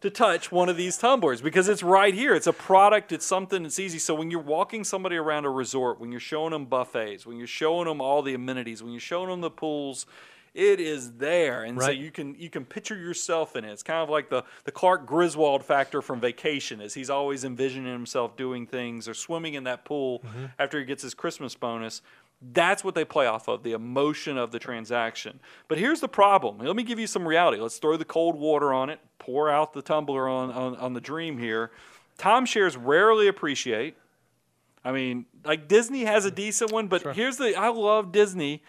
[0.00, 2.34] to touch one of these tumblers because it's right here.
[2.34, 3.98] It's a product, it's something it's easy.
[3.98, 7.46] So when you're walking somebody around a resort, when you're showing them buffets, when you're
[7.48, 10.06] showing them all the amenities, when you're showing them the pools,
[10.54, 11.64] it is there.
[11.64, 13.72] And so you can you can picture yourself in it.
[13.72, 17.90] It's kind of like the, the Clark Griswold factor from vacation as he's always envisioning
[17.90, 20.44] himself doing things or swimming in that pool mm-hmm.
[20.58, 22.02] after he gets his Christmas bonus.
[22.52, 25.40] That's what they play off of, the emotion of the transaction.
[25.68, 26.58] But here's the problem.
[26.58, 27.60] Let me give you some reality.
[27.60, 31.00] Let's throw the cold water on it, pour out the tumbler on, on, on the
[31.00, 31.70] dream here.
[32.18, 33.96] Timeshares rarely appreciate.
[34.84, 38.62] I mean, like Disney has a decent one, but here's the I love Disney.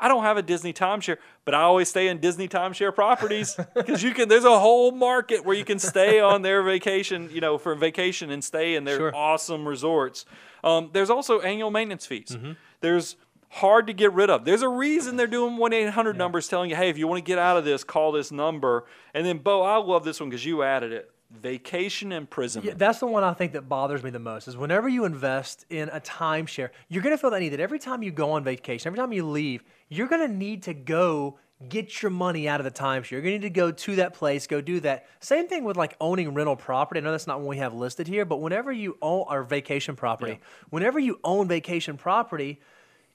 [0.00, 4.00] I don't have a Disney timeshare, but I always stay in Disney timeshare properties because
[4.02, 4.28] you can.
[4.28, 8.30] There's a whole market where you can stay on their vacation, you know, for vacation
[8.30, 9.16] and stay in their Sure.
[9.16, 10.24] awesome resorts.
[10.62, 12.28] Um, there's also annual maintenance fees.
[12.30, 12.52] Mm-hmm.
[12.80, 13.16] There's
[13.50, 14.44] hard to get rid of.
[14.44, 17.24] There's a reason they're doing one eight hundred numbers telling you, hey, if you want
[17.24, 18.84] to get out of this, call this number.
[19.14, 21.10] And then, Bo, I love this one because you added it.
[21.30, 22.66] Vacation imprisonment.
[22.66, 25.66] Yeah, that's the one I think that bothers me the most is whenever you invest
[25.68, 28.44] in a timeshare, you're going to feel that need that every time you go on
[28.44, 32.60] vacation, every time you leave, you're going to need to go get your money out
[32.60, 33.10] of the timeshare.
[33.12, 35.06] You're going to need to go to that place, go do that.
[35.20, 37.00] Same thing with like owning rental property.
[37.00, 39.96] I know that's not one we have listed here, but whenever you own our vacation
[39.96, 40.38] property,
[40.70, 42.60] whenever you own vacation property,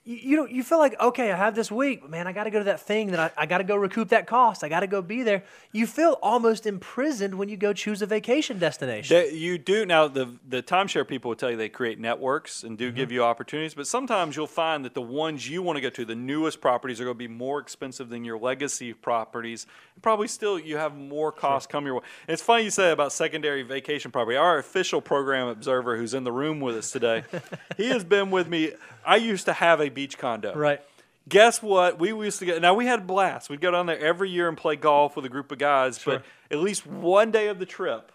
[0.06, 2.44] you, you know you feel like okay i have this week but man i got
[2.44, 4.70] to go to that thing that i, I got to go recoup that cost i
[4.70, 8.60] got to go be there you feel almost imprisoned when you go choose a vacation
[8.60, 10.08] destination That you do now.
[10.08, 12.98] The the timeshare people will tell you they create networks and do Mm-hmm.
[12.98, 16.04] give you opportunities, but sometimes you'll find that the ones you want to go to,
[16.06, 19.66] the newest properties, are going to be more expensive than your legacy properties.
[20.02, 22.02] Probably still you have more costs come your way.
[22.28, 24.36] And it's funny you say about secondary vacation property.
[24.38, 27.24] Our official program observer, who's in the room with us today,
[27.78, 28.74] he has been with me.
[29.06, 30.54] I used to have a beach condo.
[30.54, 30.82] right
[31.30, 32.00] Guess what?
[32.00, 33.50] We used to get now we had a blast.
[33.50, 36.24] We'd go down there every year and play golf with a group of guys, but
[36.52, 38.12] at least one day of the trip,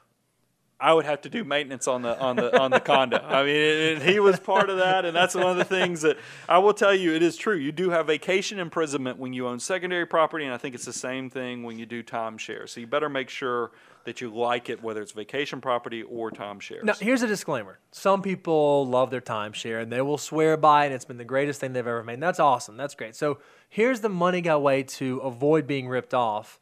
[0.79, 3.17] I would have to do maintenance on the on the on the condo.
[3.27, 6.19] I mean, and he was part of that, and that's one of the things that
[6.47, 7.15] I will tell you.
[7.15, 7.57] It is true.
[7.57, 10.93] You do have vacation imprisonment when you own secondary property, and I think it's the
[10.93, 12.69] same thing when you do timeshare.
[12.69, 13.71] So you better make sure
[14.09, 16.83] that you like it, whether it's vacation property or timeshares.
[16.83, 17.79] Now, here's a disclaimer.
[17.93, 21.25] Some people love their timeshare and they will swear by it, and it's been the
[21.25, 22.15] greatest thing they've ever made.
[22.15, 22.79] And that's awesome.
[22.79, 23.15] That's great.
[23.15, 23.39] So,
[23.69, 26.59] here's the money guy way to avoid being ripped off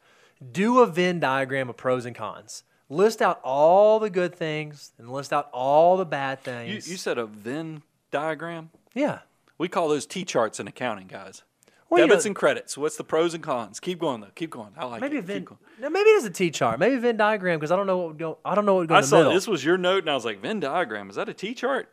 [0.51, 2.63] do a Venn diagram of pros and cons.
[2.89, 6.91] List out all the good things and list out all the bad you, things.
[6.91, 7.81] you said a Venn
[8.11, 8.69] diagram.
[8.93, 9.19] yeah.
[9.57, 11.41] We call those T charts in accounting, guys.
[11.89, 12.77] Well, you Debits know- and credits.
[12.77, 13.79] What's the pros and cons?
[13.79, 14.27] Keep going though.
[14.35, 14.71] Keep going.
[14.77, 15.25] I like Maybe a it.
[15.25, 15.47] Venn.
[15.79, 16.79] No, maybe it is a T chart.
[16.79, 18.37] Maybe a Venn diagram because I don't know what would go.
[18.43, 19.33] I don't know what would go I saw middle.
[19.33, 21.09] this was your note, and I was like, Venn diagram.
[21.09, 21.89] Is that a T chart?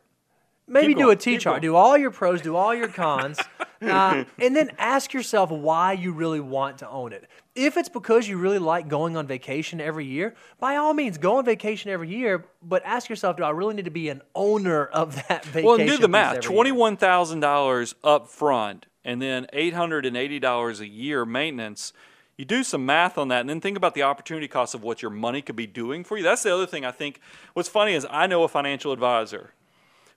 [0.67, 1.53] Maybe Keep do going, a T keep chart.
[1.55, 1.61] going.
[1.61, 3.39] Do all your pros, do all your cons,
[3.83, 7.29] uh, and then ask yourself why you really want to own it.
[7.53, 11.37] If it's because you really like going on vacation every year, by all means, go
[11.37, 12.45] on vacation every year.
[12.63, 15.65] But ask yourself, do I really need to be an owner of that vacation?
[15.67, 16.41] Well, and do the math.
[16.41, 21.93] Twenty-one thousand dollars up front, and then eight hundred and eighty dollars a year maintenance.
[22.37, 25.01] You do some math on that, and then think about the opportunity cost of what
[25.01, 26.23] your money could be doing for you.
[26.23, 27.21] That's the other thing I think.
[27.53, 29.53] What's funny is I know a financial advisor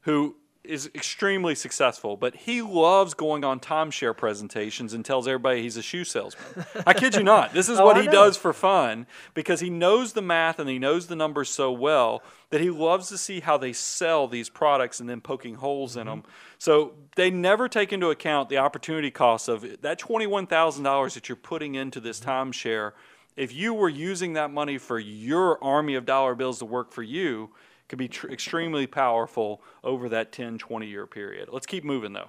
[0.02, 0.34] who
[0.68, 5.82] is extremely successful, but he loves going on timeshare presentations and tells everybody he's a
[5.82, 6.66] shoe salesman.
[6.86, 7.54] I kid you not.
[7.54, 8.12] This is Oh, what I he know.
[8.12, 12.22] does for fun because he knows the math and he knows the numbers so well
[12.50, 16.06] that he loves to see how they sell these products and then poking holes in
[16.06, 16.20] mm-hmm.
[16.20, 16.22] them.
[16.58, 21.76] So they never take into account the opportunity cost of that $21,000 that you're putting
[21.76, 22.30] into this mm-hmm.
[22.30, 22.92] timeshare.
[23.36, 27.02] If you were using that money for your army of dollar bills to work for
[27.02, 27.50] you,
[27.88, 31.48] could be tr- extremely powerful over that 10, 20 year period.
[31.52, 32.28] Let's keep moving though.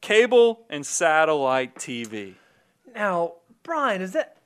[0.00, 2.34] Cable and satellite TV.
[2.94, 4.36] Now, Brian, is that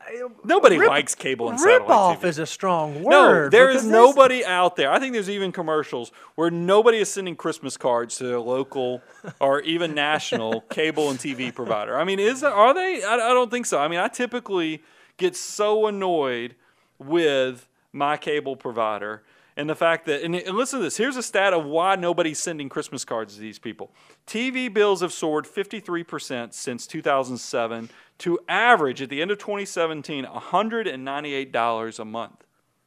[0.00, 2.24] uh, Nobody Rip- likes cable and satellite off TV.
[2.28, 3.10] is a strong word.
[3.10, 4.90] no, there is nobody out there.
[4.90, 9.02] I think there's even commercials where nobody is sending Christmas cards to their local
[9.40, 11.96] or even national cable and TV provider.
[11.98, 13.02] I mean, is are they?
[13.02, 13.78] I, I don't think so.
[13.78, 14.82] I mean, I typically
[15.16, 16.54] get so annoyed
[16.98, 19.22] with my cable provider.
[19.56, 20.96] And the fact that and, and listen to this.
[20.96, 23.92] Here's a stat of why nobody's sending Christmas cards to these people.
[24.26, 31.98] TV bills have soared 53% since 2007 to average at the end of 2017 $198
[31.98, 32.44] a month.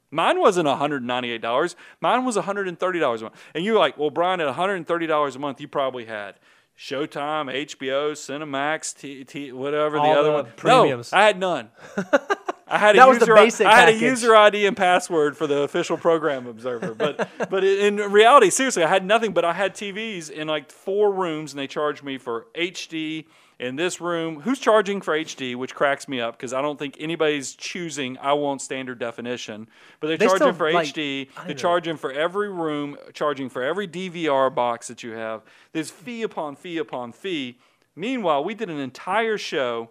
[0.09, 1.75] Mine wasn't $198.
[1.99, 3.35] Mine was $130 a month.
[3.53, 6.35] And you're like, well, Brian, at $130 a month, you probably had
[6.77, 10.47] Showtime, HBO, Cinemax, T, T whatever All the other the one.
[10.55, 11.11] premiums.
[11.11, 11.69] No, I had none.
[12.69, 15.37] I had a That was the user, basic I had a user ID and password
[15.37, 19.31] for the official program observer, but but in reality, seriously, I had nothing.
[19.33, 23.25] But I had TVs in like four rooms, and they charged me for HD
[23.59, 24.41] in this room.
[24.41, 25.55] Who's charging for HD?
[25.55, 28.17] Which cracks me up because I don't think anybody's choosing.
[28.19, 29.67] I want standard definition,
[29.99, 31.29] but they're They charging for like, HD.
[31.35, 31.53] They're know.
[31.53, 35.43] charging for every room, charging for every DVR box that you have.
[35.71, 37.59] There's fee upon fee upon fee.
[37.95, 39.89] Meanwhile, we did an entire show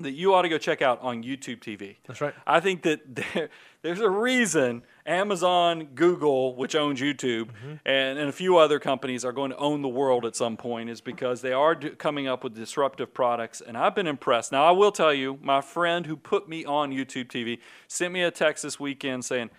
[0.00, 1.96] that you ought to go check out on YouTube TV.
[2.06, 2.34] That's right.
[2.46, 3.00] I think that
[3.34, 3.48] there,
[3.82, 7.74] there's a reason Amazon, Google, which owns YouTube, Mm-hmm.
[7.86, 10.90] and, and a few other companies are going to own the world at some point,
[10.90, 13.60] is because they are do, coming up with disruptive products.
[13.60, 14.50] And I've been impressed.
[14.50, 18.22] Now, I will tell you, my friend who put me on YouTube TV sent me
[18.22, 19.50] a text this weekend saying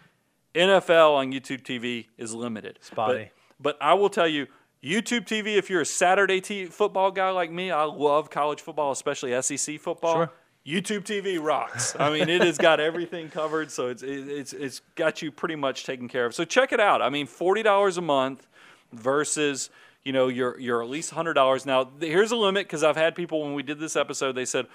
[0.54, 2.80] NFL on YouTube TV is limited.
[2.82, 3.32] Spotty.
[3.60, 4.48] But, but I will tell you,
[4.86, 8.92] YouTube TV, if you're a Saturday t- football guy like me, I love college football,
[8.92, 10.14] especially SEC football.
[10.16, 10.32] Sure.
[10.66, 11.96] YouTube TV rocks.
[12.00, 15.56] I mean, it has got everything covered, so it's it- it's it's got you pretty
[15.56, 16.34] much taken care of.
[16.36, 17.02] So check it out.
[17.02, 18.48] I mean, forty dollars a month
[18.94, 19.70] versus
[20.04, 21.66] you know your your at least hundred dollars.
[21.66, 24.66] Now here's a limit because I've had people when we did this episode, they said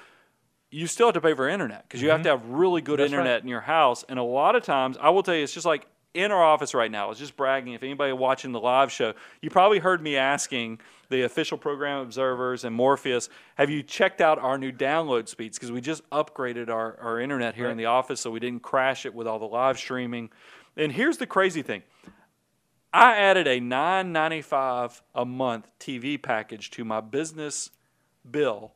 [0.71, 3.03] you still have to pay for internet because you have to have really good Mm-hmm.
[3.03, 3.19] That's right.
[3.21, 4.05] internet in your house.
[4.09, 6.75] And a lot of times, I will tell you, it's just like in our office
[6.75, 7.07] right now.
[7.07, 7.73] I was just bragging.
[7.73, 12.65] If anybody watching the live show, you probably heard me asking the official program observers
[12.65, 15.59] and Morpheus, have you checked out our new download speeds?
[15.59, 19.07] Because we just upgraded our, our internet here in the office so we didn't crash
[19.07, 20.31] it with all the live streaming.
[20.77, 21.83] And here's the crazy thing.
[22.93, 27.71] I added a $9.95 a month TV package to my business
[28.29, 28.73] bill,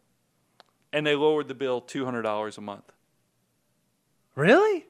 [0.93, 2.93] and they lowered the bill $200 a month.
[4.37, 4.87] Really?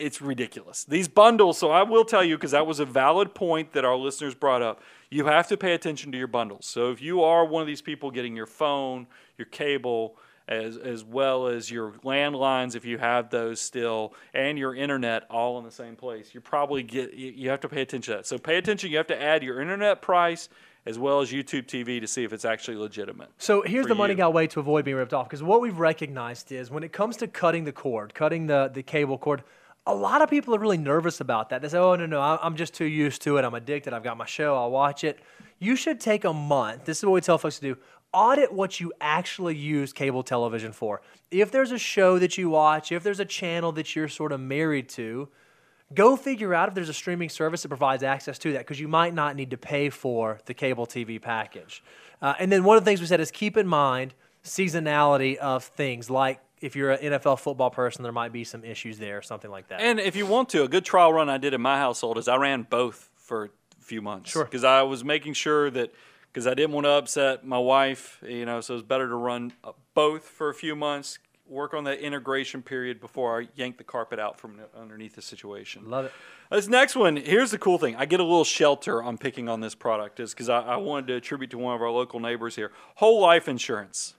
[0.00, 0.84] It's ridiculous.
[0.84, 3.96] These bundles, so I will tell you, because that was a valid point that our
[3.96, 4.80] listeners brought up,
[5.10, 6.66] you have to pay attention to your bundles.
[6.66, 10.16] So if you are one of these people getting your phone, your cable,
[10.48, 15.58] as, as well as your landlines, if you have those still, and your internet all
[15.58, 18.26] in the same place, you probably get, you, you have to pay attention to that.
[18.26, 18.90] So pay attention.
[18.90, 20.48] You have to add your internet price
[20.86, 23.28] as well as YouTube TV to see if it's actually legitimate.
[23.38, 24.18] So here's the money you.
[24.18, 25.28] guy way to avoid being ripped off.
[25.28, 28.82] Because what we've recognized is when it comes to cutting the cord, cutting the, the
[28.82, 29.44] cable cord,
[29.86, 31.62] a lot of people are really nervous about that.
[31.62, 33.44] They say, oh, no, no, I'm just too used to it.
[33.44, 33.92] I'm addicted.
[33.92, 34.54] I've got my show.
[34.54, 35.18] I'll watch it.
[35.58, 36.84] You should take a month.
[36.84, 37.76] This is what we tell folks to do.
[38.12, 41.00] Audit what you actually use cable television for.
[41.30, 44.40] If there's a show that you watch, if there's a channel that you're sort of
[44.40, 45.28] married to,
[45.94, 48.88] go figure out if there's a streaming service that provides access to that because you
[48.88, 51.82] might not need to pay for the cable TV package.
[52.20, 54.14] Uh, and then one of the things we said is keep in mind
[54.44, 58.98] seasonality of things like if you're an NFL football person, there might be some issues
[58.98, 59.80] there or something like that.
[59.80, 62.28] And if you want to, a good trial run I did in my household is
[62.28, 63.50] I ran both for a
[63.80, 64.30] few months.
[64.30, 64.44] Sure.
[64.44, 65.94] Because I was making sure that,
[66.32, 69.52] because I didn't want to upset my wife, you know, so it's better to run
[69.64, 73.84] uh, both for a few months, work on that integration period before I yank the
[73.84, 75.88] carpet out from underneath the situation.
[75.88, 76.12] Love it.
[76.50, 77.96] This next one, here's the cool thing.
[77.96, 81.08] I get a little shelter on picking on this product, is because I, I wanted
[81.08, 82.70] to attribute to one of our local neighbors here.
[82.96, 84.14] Whole life insurance.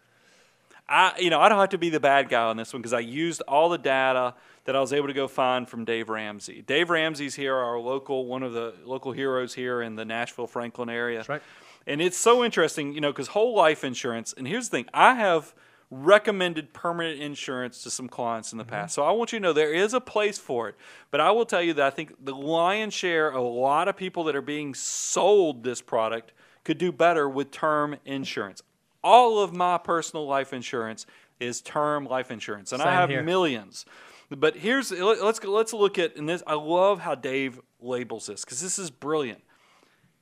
[0.92, 2.92] I, you know, I don't have to be the bad guy on this one because
[2.92, 4.36] I used all the data
[4.66, 6.62] that I was able to go find from Dave Ramsey.
[6.62, 10.90] Dave Ramsey's here, our local, one of the local heroes here in the Nashville Franklin
[10.90, 11.20] area.
[11.20, 11.42] That's right.
[11.88, 14.34] And it's so interesting, you know, because whole life insurance.
[14.38, 15.56] And here's the thing: I have
[15.90, 18.72] recommended permanent insurance to some clients in the mm-hmm.
[18.72, 18.94] past.
[18.94, 20.76] So I want you to know there is a place for it.
[21.10, 24.26] But I will tell you that I think the lion's share, a lot of people
[24.26, 26.34] that are being sold this product
[26.66, 28.62] could do better with term insurance.
[29.04, 31.06] All of my personal life insurance
[31.40, 33.24] is term life insurance, and I have here.
[33.24, 33.86] millions.
[34.30, 36.44] But here's let- let's let's look at and this.
[36.48, 39.42] I love how Dave labels this because this is brilliant.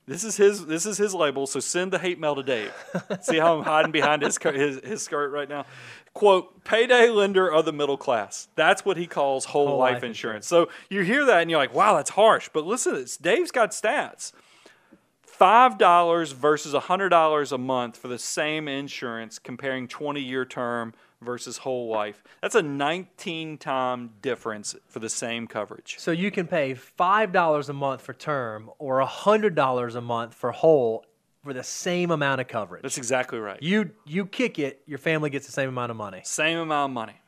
[0.06, 1.46] This is his this is his label.
[1.46, 2.72] So send the hate mail to Dave.
[3.22, 5.66] See how I'm hiding behind his his, his skirt right now.
[6.14, 8.48] Quote: Payday lender of the middle class.
[8.56, 10.48] That's what he calls whole, Whole life, life insurance.
[10.48, 12.48] So you hear that and you're like, wow, that's harsh.
[12.52, 13.06] But listen.
[13.20, 14.32] Dave's got stats.
[15.40, 20.92] Five dollars versus hundred dollars a month for the same insurance, comparing twenty year term
[21.22, 22.22] versus whole life.
[22.42, 25.96] That's a 19 time difference for the same coverage.
[25.98, 30.34] So you can pay five dollars a month for term or hundred dollars a month
[30.34, 31.06] for whole
[31.42, 32.82] for the same amount of coverage.
[32.82, 33.62] That's exactly right.
[33.62, 36.20] you you kick it, your family gets the same amount of money.
[36.22, 37.18] Same amount of money.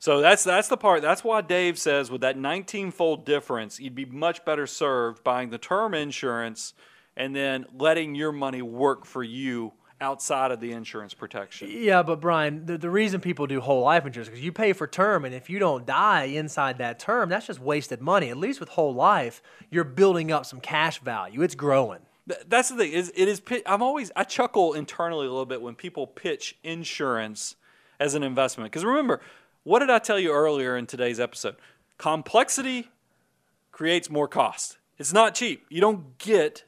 [0.00, 1.00] So that's that's the part.
[1.00, 5.58] That's why Dave says with that 19-fold difference, you'd be much better served buying the
[5.58, 6.74] term insurance
[7.16, 11.68] and then letting your money work for you outside of the insurance protection.
[11.70, 14.72] Yeah, but Brian, the, the reason people do whole life insurance is because you pay
[14.72, 18.28] for term, and if you don't die inside that term, that's just wasted money.
[18.28, 21.42] At least with whole life, you're building up some cash value.
[21.42, 22.00] It's growing.
[22.46, 22.92] That's the thing.
[22.92, 23.42] Is it is?
[23.66, 27.56] I'm always I chuckle internally a little bit when people pitch insurance
[27.98, 29.20] as an investment because remember,
[29.64, 31.56] what did I tell you earlier in today's episode?
[31.98, 32.90] Complexity
[33.72, 34.78] creates more cost.
[34.98, 35.66] It's not cheap.
[35.68, 36.64] You don't get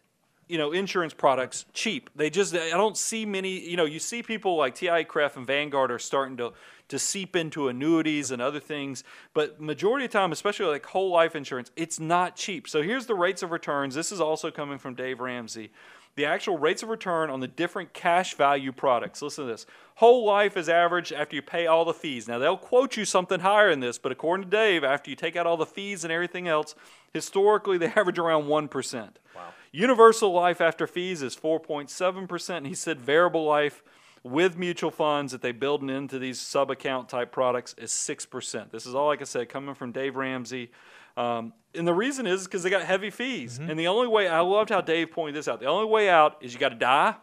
[0.49, 2.11] you know insurance products cheap.
[2.15, 3.61] They just I don't see many.
[3.61, 6.53] You know, you see people like TIAA-CREF and Vanguard are starting to
[6.89, 11.35] to seep into annuities and other things, but majority of time, especially like whole life
[11.35, 12.69] insurance, it's not cheap.
[12.69, 13.95] So here's the rates of returns.
[13.95, 15.71] This is also coming from Dave Ramsey.
[16.17, 19.21] The actual rates of return on the different cash value products.
[19.21, 19.67] Listen to this.
[19.97, 22.29] Whole life is average after you pay all the fees.
[22.29, 25.35] Now, they'll quote you something higher in this, but according to Dave, after you take
[25.35, 26.77] out all the fees and everything else,
[27.13, 29.09] historically they average around 1%.
[29.35, 29.43] Wow.
[29.75, 32.57] Universal life after fees is 4.7%.
[32.57, 33.83] And he said variable life
[34.23, 38.71] with mutual funds that they build into these sub account type products is 6%.
[38.71, 40.71] This is all, like I said, coming from Dave Ramsey.
[41.17, 43.59] Um, and the reason is because they got heavy fees.
[43.59, 45.59] And the only way, I loved how Dave pointed this out.
[45.59, 47.17] The only way out is you got to die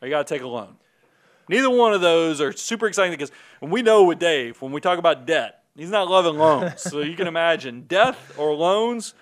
[0.00, 0.76] or you got to take a loan.
[1.50, 3.30] Neither one of those are super exciting because
[3.60, 6.80] when we know with Dave, when we talk about debt, he's not loving loans.
[6.90, 9.12] so you can imagine death or loans,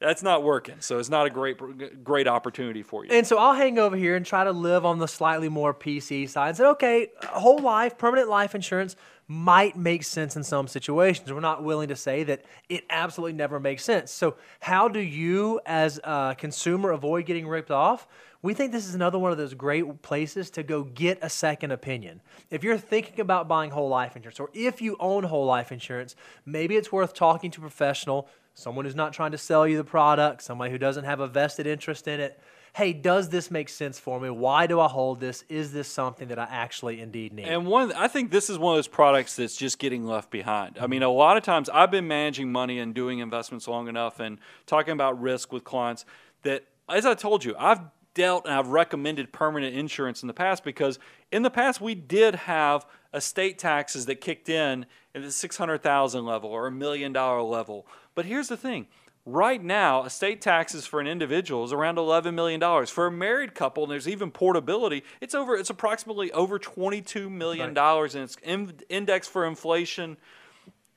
[0.00, 0.76] that's not working.
[0.80, 3.10] So it's not a great great opportunity for you.
[3.12, 6.28] And so I'll hang over here and try to live on the slightly more PC
[6.28, 8.96] side and say, okay, whole life, permanent life insurance
[9.30, 11.30] might make sense in some situations.
[11.30, 14.10] We're not willing to say that it absolutely never makes sense.
[14.10, 18.08] So, how do you, as a consumer, avoid getting ripped off?
[18.40, 21.72] We think this is another one of those great places to go get a second
[21.72, 22.22] opinion.
[22.50, 26.16] If you're thinking about buying whole life insurance, or if you own whole life insurance,
[26.46, 28.28] maybe it's worth talking to a professional,
[28.58, 31.66] someone who's not trying to sell you the product, somebody who doesn't have a vested
[31.66, 32.40] interest in it.
[32.74, 34.30] Hey, does this make sense for me?
[34.30, 35.44] Why do I hold this?
[35.48, 37.46] Is this something that I actually indeed need?
[37.46, 40.76] And one, I think this is one of those products that's just getting left behind.
[40.80, 44.18] I mean, a lot of times I've been managing money and doing investments long enough
[44.18, 46.04] and talking about risk with clients
[46.42, 47.80] that, as I told you, I've
[48.14, 50.98] dealt and I've recommended permanent insurance in the past because
[51.30, 52.84] in the past we did have
[53.14, 57.86] estate taxes that kicked in at the 600,000 level or a million dollar level.
[58.18, 58.88] But here's the thing.
[59.24, 62.60] Right now, estate taxes for an individual is around $11 million.
[62.86, 67.78] For a married couple, and there's even portability, it's over it's approximately over $22 million
[67.78, 70.16] and it's in, indexed for inflation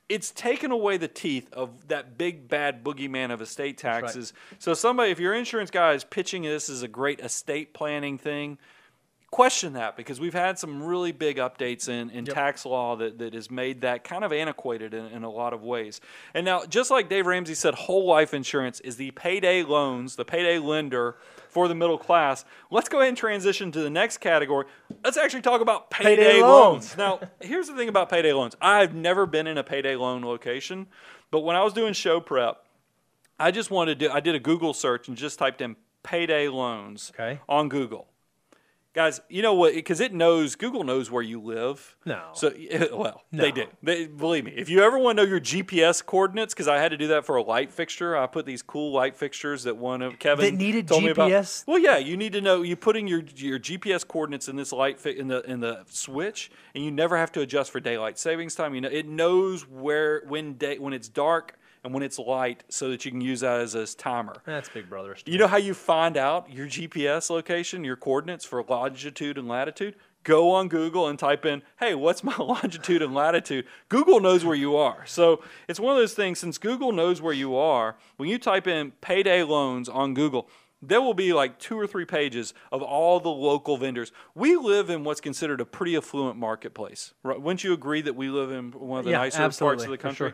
[0.09, 4.01] it's taken away the teeth of that big bad boogeyman of estate right.
[4.01, 4.34] taxes.
[4.57, 8.57] So somebody, if your insurance guy is pitching this as a great estate planning thing,
[9.32, 13.34] question that because we've had some really big updates in, in tax law that, that
[13.34, 16.01] has made that kind of antiquated in, in a lot of ways.
[16.34, 20.25] And now, just like Dave Ramsey said, whole life insurance is the payday loans, the
[20.25, 21.15] payday lender
[21.47, 22.43] for the middle class.
[22.69, 24.65] Let's go ahead and transition to the next category.
[25.03, 26.95] Let's actually talk about payday, Payday loans.
[26.95, 26.97] loans.
[26.97, 28.55] Now, here's the thing about payday loans.
[28.61, 30.88] I've never been in a payday loan location,
[31.32, 32.65] but when I was doing show prep,
[33.39, 34.11] I just wanted to.
[34.13, 37.39] I did a Google search and just typed in payday loans Okay.
[37.49, 38.07] on Google.
[38.93, 39.73] Guys, you know what?
[39.73, 41.95] Because it knows Google knows where you live.
[42.05, 42.21] No.
[42.33, 43.55] So eh, well, they No.
[43.55, 43.65] do.
[43.81, 44.51] They believe me.
[44.57, 47.25] If you ever want to know your GPS coordinates, because I had to do that
[47.25, 50.57] for a light fixture, I put these cool light fixtures that one of Kevin That
[50.61, 51.31] needed told me about.
[51.31, 51.63] GPS?
[51.67, 52.63] Well, yeah, you need to know.
[52.63, 56.51] You putting your your GPS coordinates in this light fi- in the in the switch,
[56.75, 58.75] and you never have to adjust for daylight savings time.
[58.75, 62.89] You know, it knows where when day when it's dark and when it's light, so
[62.89, 64.36] that you can use that as a timer.
[64.45, 65.15] That's Big Brother.
[65.25, 69.95] You know how you find out your GPS location, your coordinates for longitude and latitude?
[70.23, 73.65] Go on Google and type in, hey, what's my longitude and latitude?
[73.89, 75.03] Google knows where you are.
[75.07, 78.67] So it's one of those things, since Google knows where you are, when you type
[78.67, 80.47] in payday loans on Google,
[80.84, 84.11] there will be like two or three pages of all the local vendors.
[84.34, 87.13] We live in what's considered a pretty affluent marketplace.
[87.23, 87.39] Right?
[87.39, 89.97] Wouldn't you agree that we live in one of the Yeah, nicer parts of the
[89.97, 90.34] country?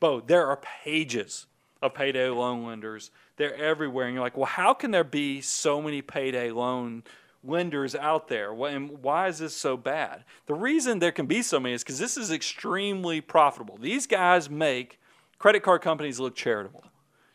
[0.00, 1.46] Bo, there are pages
[1.82, 3.10] of payday loan lenders.
[3.36, 4.06] They're everywhere.
[4.06, 7.04] And you're like, well, how can there be so many payday loan
[7.44, 8.52] lenders out there?
[8.52, 10.24] And why is this so bad?
[10.46, 13.78] The reason there can be so many is because this is extremely profitable.
[13.78, 14.98] These guys make
[15.38, 16.84] credit card companies look charitable.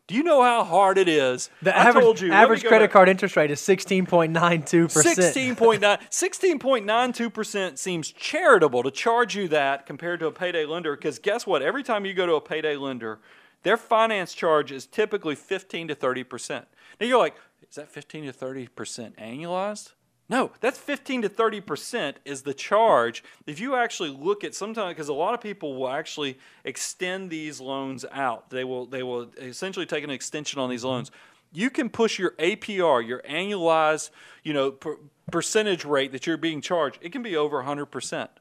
[0.08, 1.50] Do you know how hard it is?
[1.62, 4.88] The I average, told you, average credit card interest rate is 16.92%.
[4.88, 11.48] 16.9 16.92% seems charitable to charge you that compared to a payday lender because guess
[11.48, 11.62] what?
[11.62, 13.20] Every time you go to a payday lender
[13.66, 16.66] their finance charge is typically 15 to 30%
[17.02, 17.36] now you're like
[17.68, 18.70] is that 15 to 30%
[19.18, 19.92] annualized
[20.28, 23.24] No, that's 15 to 30 percent is the charge.
[23.46, 27.62] If you actually look at sometimes, because a lot of people will actually extend these
[27.62, 30.90] loans out, they will they will essentially take an extension on these mm-hmm.
[30.90, 31.12] loans.
[31.54, 34.10] You can push your APR, your annualized,
[34.44, 34.98] you know, per,
[35.32, 36.98] percentage rate that you're being charged.
[37.02, 38.32] It can be over 100 percent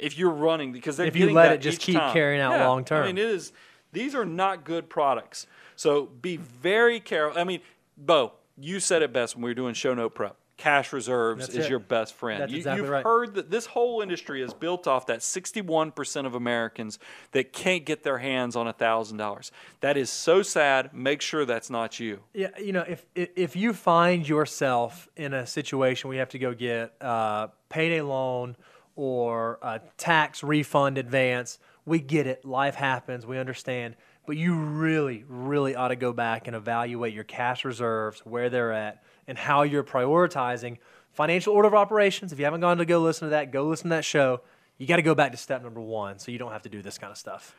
[0.00, 2.12] if you're running because they're If you let it just keep time.
[2.12, 3.04] carrying out Yeah, long term.
[3.04, 3.52] I mean, it is.
[3.92, 5.46] These are not good products.
[5.76, 7.38] So be very careful.
[7.40, 7.60] I mean,
[7.96, 10.36] Bo, you said it best when we were doing show note prep.
[10.62, 11.70] Cash reserves That's is it.
[11.70, 12.40] your best friend.
[12.40, 13.04] That's you, exactly you've right.
[13.04, 17.00] heard that this whole industry is built off that 61% of Americans
[17.32, 19.50] that can't get their hands on $1,000.
[19.80, 20.94] That is so sad.
[20.94, 22.20] Make sure that's not you.
[22.32, 26.28] Yeah, you know, if if if you find yourself in a situation where you have
[26.28, 28.56] to go get a payday loan
[28.94, 32.44] or a tax refund advance, we get it.
[32.44, 33.26] Life happens.
[33.26, 33.96] We understand.
[34.26, 38.72] But you really, really ought to go back and evaluate your cash reserves, where they're
[38.72, 40.78] at, and how you're prioritizing
[41.12, 42.32] financial order of operations.
[42.32, 44.40] If you haven't gone to go listen to that, go listen to that show.
[44.78, 46.82] You got to go back to step number one so you don't have to do
[46.82, 47.54] this kind of stuff.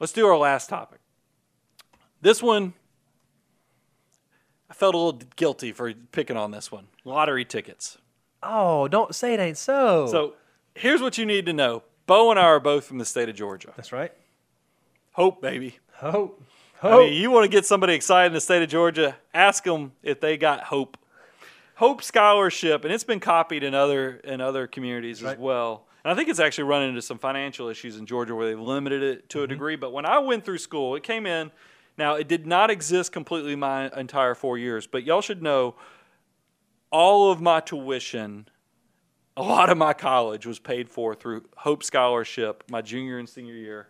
[0.00, 0.98] Let's do our last topic.
[2.20, 2.72] This one,
[4.70, 7.98] I felt a little guilty for picking on this one lottery tickets.
[8.42, 10.06] Oh, don't say it ain't so.
[10.06, 10.34] So
[10.74, 13.36] here's what you need to know Bo and I are both from the state of
[13.36, 13.72] Georgia.
[13.76, 14.12] that's right.
[15.12, 15.78] Hope, baby.
[15.94, 16.42] Hope.
[16.82, 17.04] I Hope.
[17.04, 20.20] mean, you want to get somebody excited in the state of Georgia, ask them if
[20.20, 20.98] they got Hope.
[21.76, 25.86] Hope Scholarship, and it's been copied in other in other communities as well.
[26.04, 29.02] And I think it's actually run into some financial issues in Georgia where they've limited
[29.02, 29.52] it to a mm-hmm.
[29.52, 29.76] degree.
[29.76, 31.50] But when I went through school, it came in.
[31.96, 35.74] Now it did not exist completely my entire four years, but y'all should know
[36.90, 38.48] all of my tuition,
[39.36, 43.54] a lot of my college was paid for through Hope Scholarship my junior and senior
[43.54, 43.88] year.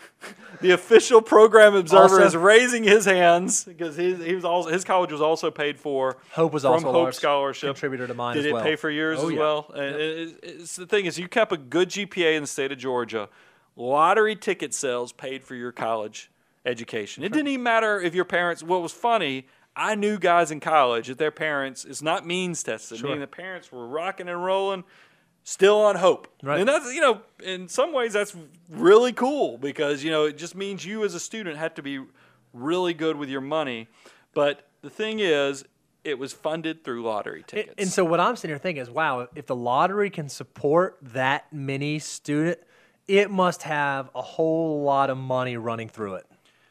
[0.60, 4.84] the official program observer Also- is raising his hands because his, he was also, his
[4.84, 6.16] college was also paid for.
[6.32, 8.62] Hope was from also a Hope large Scholarship contributor to mine Did it well.
[8.62, 9.38] pay for yours Oh, as yeah.
[9.38, 9.70] well?
[9.74, 12.78] And it- it's, the thing is, you kept a good GPA in the state of
[12.78, 13.28] Georgia.
[13.76, 16.30] Lottery ticket sales paid for your college
[16.66, 17.22] education.
[17.22, 18.62] It didn't even matter if your parents.
[18.62, 19.46] What was funny,
[19.76, 23.06] I knew guys in college that their parents is not means tested, Sure.
[23.06, 24.82] meaning the parents were rocking and rolling,
[25.48, 26.28] still on hope.
[26.42, 26.60] Right.
[26.60, 28.36] And that's you know, in some ways, that's
[28.70, 32.00] really cool because you know it just means you as a student have to be
[32.52, 33.88] really good with your money.
[34.34, 35.64] But the thing is,
[36.04, 37.74] it was funded through lottery And- tickets.
[37.78, 41.50] And so what I'm sitting here thinking is, wow, if the lottery can support that
[41.52, 42.58] many student,
[43.06, 46.26] it must have a whole lot of money running through it,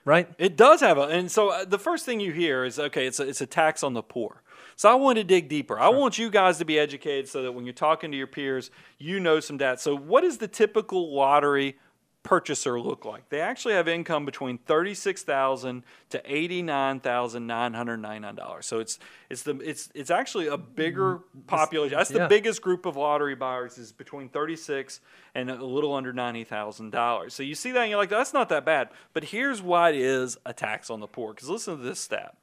[0.05, 0.30] right?
[0.38, 3.19] It does have a, and so uh, the first thing you hear is okay, it's
[3.19, 4.43] a, it's a tax on the poor.
[4.78, 5.80] So I want to dig deeper.
[5.80, 8.69] I want you guys to be educated so that when you're talking to your peers,
[8.99, 9.80] you know some data.
[9.80, 11.78] So what does the typical lottery
[12.21, 13.28] purchaser look like?
[13.30, 18.67] They actually have income between thirty-six thousand to eighty-nine thousand nine hundred ninety-nine dollars.
[18.67, 18.99] So it's
[19.32, 21.39] it's the it's it's actually a bigger mm-hmm.
[21.47, 21.97] population.
[21.97, 22.28] That's the yeah.
[22.28, 24.99] biggest group of lottery buyers is between thirty-six
[25.34, 27.34] and a little under ninety thousand dollars.
[27.34, 28.89] So you see that and you're like, that's not that bad.
[29.13, 31.34] But here's why it is a tax on the poor.
[31.34, 32.36] Because listen to this stat.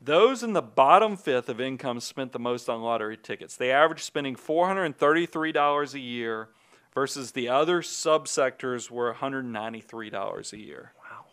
[0.00, 3.56] Those in the bottom fifth of income spent the most on lottery tickets.
[3.56, 6.48] They averaged spending $433 a year
[6.94, 10.92] versus the other subsectors were $193 a year.
[10.98, 11.24] Wow.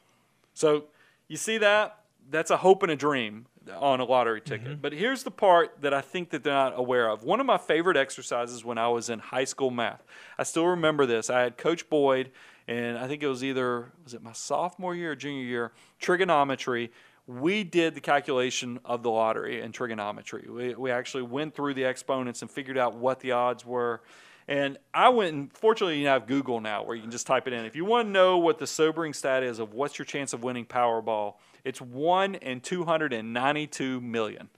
[0.54, 0.86] So
[1.28, 1.98] you see that?
[2.30, 3.46] That's a hope and a dream
[3.78, 4.50] on a lottery mm-hmm.
[4.50, 4.82] ticket.
[4.82, 7.24] But here's the part that I think that they're not aware of.
[7.24, 10.04] One of my favorite exercises when I was in high school math.
[10.38, 11.30] I still remember this.
[11.30, 12.32] I had Coach Boyd,
[12.68, 16.92] and I think it was either was it my sophomore year or junior year, trigonometry.
[17.40, 20.48] We did the calculation of the lottery and trigonometry.
[20.50, 24.02] We, we actually went through the exponents and figured out what the odds were.
[24.48, 27.54] And I went and fortunately you have Google now where you can just type it
[27.54, 27.64] in.
[27.64, 30.44] If you want to know what the sobering stat is of what's your chance of
[30.44, 34.50] winning Powerball, it's one in two hundred and ninety-two million.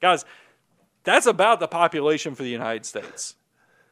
[0.00, 0.24] Guys,
[1.04, 3.36] that's about the population for the United States.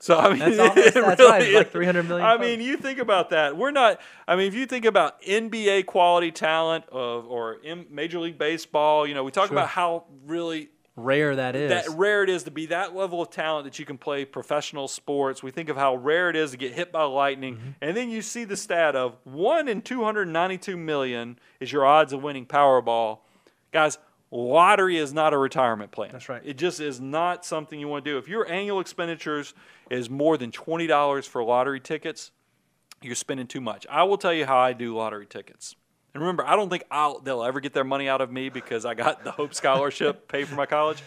[0.06, 1.54] So I mean, That's it that's really right.
[1.54, 1.72] Like is.
[1.72, 2.40] 300 million I folks.
[2.46, 3.56] mean, you think about that.
[3.56, 4.00] We're not.
[4.28, 7.56] I mean, if you think about NBA quality talent of or
[7.90, 9.56] Major League Baseball, you know, we talk Sure.
[9.56, 11.70] about how really Rare that is.
[11.70, 14.86] that rare it is to be that level of talent that you can play professional
[14.88, 15.42] sports.
[15.42, 17.70] We think of how rare it is to get hit by lightning, Mm-hmm.
[17.82, 22.22] and then you see the stat of one in 292 million is your odds of
[22.22, 23.18] winning Powerball.
[23.72, 23.98] Guys,
[24.30, 26.10] lottery is not a retirement plan.
[26.12, 26.42] That's right.
[26.44, 28.18] It just is not something you want to do.
[28.18, 29.54] If your annual expenditures
[29.90, 32.30] is more than twenty dollars for lottery tickets,
[33.02, 33.86] you're spending too much.
[33.90, 35.76] I will tell you how I do lottery tickets.
[36.14, 38.86] And remember, I don't think I'll, they'll ever get their money out of me because
[38.86, 41.02] I got the Hope Scholarship paid for my college.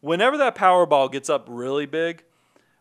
[0.00, 2.24] Whenever that Powerball gets up really big,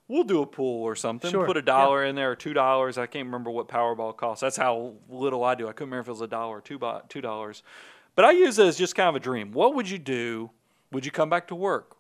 [0.08, 1.30] we'll do a pool or something.
[1.30, 2.98] Sure, Put a dollar in there or two dollars.
[2.98, 4.40] I can't remember what Powerball costs.
[4.40, 5.68] That's how little I do.
[5.68, 7.62] I couldn't remember if it was a dollar or two dollars.
[8.16, 9.52] But I use it as just kind of a dream.
[9.52, 10.52] What would you do?
[10.92, 11.98] Would you come back to work?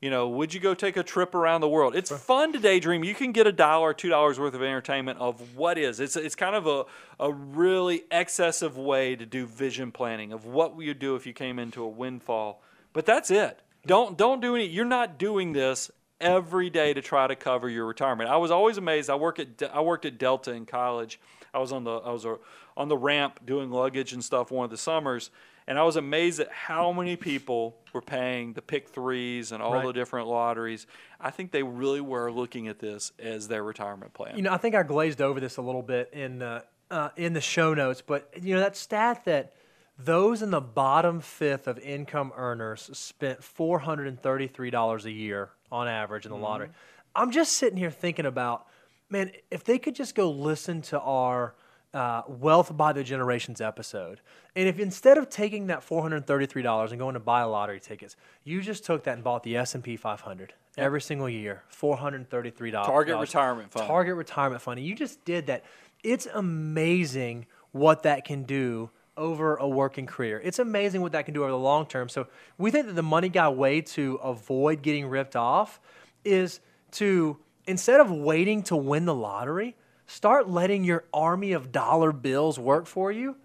[0.00, 1.96] You know, would you go take a trip around the world?
[1.96, 3.02] It's fun to daydream.
[3.02, 5.98] You can get a dollar, two dollars worth of entertainment of what is.
[5.98, 6.84] It's it's kind of a
[7.18, 11.32] a really excessive way to do vision planning of what would you do if you
[11.32, 12.62] came into a windfall.
[12.92, 13.60] But that's it.
[13.86, 14.66] Don't don't do any.
[14.66, 15.90] You're not doing this
[16.20, 18.30] every day to try to cover your retirement.
[18.30, 19.10] I was always amazed.
[19.10, 21.18] I work at I worked at Delta in college.
[21.52, 22.36] I was on the I was uh,
[22.76, 25.30] on the ramp doing luggage and stuff one of the summers,
[25.68, 29.74] and I was amazed at how many people were paying the pick threes and all
[29.74, 29.86] Right.
[29.86, 30.86] the different lotteries.
[31.20, 34.34] I think they really were looking at this as their retirement plan.
[34.36, 37.34] You know, I think I glazed over this a little bit in uh, uh, in
[37.34, 39.52] the show notes, but you know that stat that
[39.98, 45.10] those in the bottom fifth of income earners spent four hundred and thirty-three dollars a
[45.10, 46.70] year on average in the lottery.
[47.14, 48.66] I'm just sitting here thinking about,
[49.10, 51.54] man, if they could just go listen to our
[51.94, 54.20] uh, Wealth by the Generations episode,
[54.54, 57.80] and if instead of taking that four hundred thirty-three dollars and going to buy lottery
[57.80, 61.62] tickets, you just took that and bought the S and P 500 every single year,
[61.68, 62.88] four hundred thirty-three dollars.
[62.88, 63.86] Target retirement fund.
[63.86, 64.78] Target retirement fund.
[64.78, 65.64] And you just did that.
[66.04, 70.40] It's amazing what that can do over a working career.
[70.44, 72.08] It's amazing what that can do over the long term.
[72.08, 75.80] So we think that the money guy way to avoid getting ripped off
[76.24, 76.60] is
[76.92, 79.76] to instead of waiting to win the lottery,
[80.08, 83.36] start letting your army of dollar bills work for you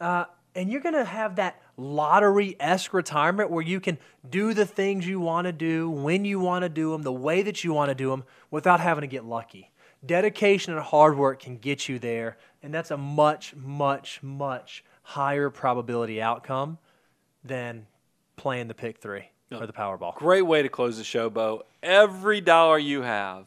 [0.00, 3.96] uh, and you're going to have that lottery esque retirement where you can
[4.28, 7.42] do the things you want to do, when you want to do them, the way
[7.42, 9.70] that you want to do them without having to get lucky.
[10.04, 15.50] Dedication and hard work can get you there, and that's a much, much, much higher
[15.50, 16.78] probability outcome
[17.44, 17.86] than
[18.36, 20.14] playing the pick three or the Powerball.
[20.14, 21.64] Great way to close the show, Bo.
[21.82, 23.46] Every dollar you have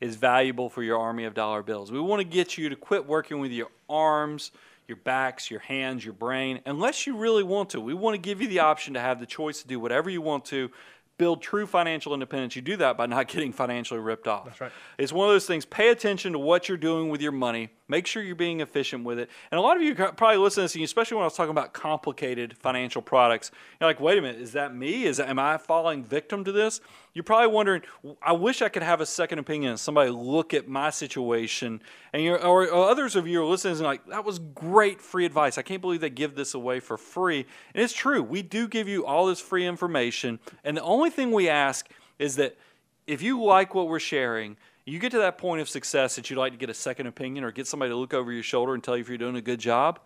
[0.00, 1.90] is valuable for your army of dollar bills.
[1.90, 4.52] We want to get you to quit working with your arms,
[4.86, 7.80] your backs, your hands, your brain, unless you really want to.
[7.80, 10.20] We want to give you the option to have the choice to do whatever you
[10.20, 10.70] want to.
[11.18, 12.56] Build true financial independence.
[12.56, 14.44] You do that by not getting financially ripped off.
[14.44, 14.72] That's right.
[14.98, 15.64] It's one of those things.
[15.64, 17.70] Pay attention to what you're doing with your money.
[17.88, 19.30] Make sure you're being efficient with it.
[19.50, 21.52] And a lot of you probably listen to this, and especially when I was talking
[21.52, 25.04] about complicated financial products, you're like, wait a minute, is that me?
[25.04, 26.82] Is am I falling victim to this?
[27.16, 27.80] You're probably wondering,
[28.20, 31.80] I wish I could have a second opinion and somebody look at my situation.
[32.12, 35.24] And you're, or, or others of you are listening and like, that was great free
[35.24, 35.56] advice.
[35.56, 37.46] I can't believe they give this away for free.
[37.72, 38.22] And it's true.
[38.22, 40.38] We do give you all this free information.
[40.62, 41.88] And the only thing we ask
[42.18, 42.58] is that
[43.06, 46.38] if you like what we're sharing, you get to that point of success that you'd
[46.38, 48.84] like to get a second opinion or get somebody to look over your shoulder and
[48.84, 50.00] tell you if you're doing a good job,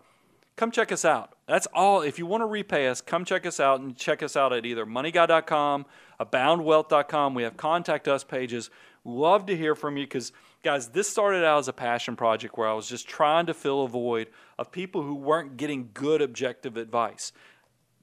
[0.55, 1.33] come check us out.
[1.47, 2.01] That's all.
[2.01, 4.65] If you want to repay us, come check us out and check us out at
[4.65, 5.85] either moneyguy.com,
[6.21, 7.33] aboundwealth.com.
[7.33, 8.69] We have contact us pages.
[9.03, 10.31] Love to hear from you because,
[10.63, 13.83] guys, this started out as a passion project where I was just trying to fill
[13.83, 17.31] a void of people who weren't getting good objective advice.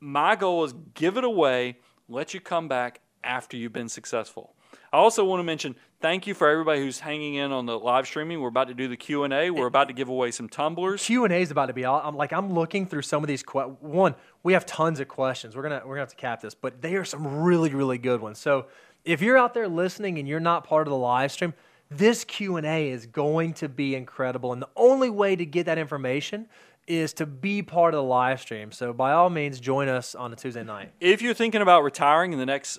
[0.00, 1.76] My goal is give it away,
[2.08, 4.54] let you come back after you've been successful.
[4.92, 8.06] I also want to mention thank you for everybody who's hanging in on the live
[8.06, 8.40] streaming.
[8.40, 9.50] We're about to do the Q and A.
[9.50, 11.04] We're about to give away some tumblers.
[11.04, 11.84] Q and A is about to be.
[11.84, 13.42] all- I'm like I'm looking through some of these.
[13.42, 15.54] Que- one, we have tons of questions.
[15.56, 18.20] We're gonna we're gonna have to cap this, but they are some really really good
[18.20, 18.38] ones.
[18.38, 18.66] So
[19.04, 21.54] if you're out there listening and you're not part of the live stream,
[21.90, 24.52] this Q and A is going to be incredible.
[24.52, 26.48] And the only way to get that information
[26.86, 28.72] is to be part of the live stream.
[28.72, 30.92] So by all means, join us on a Tuesday night.
[31.00, 32.78] If you're thinking about retiring in the next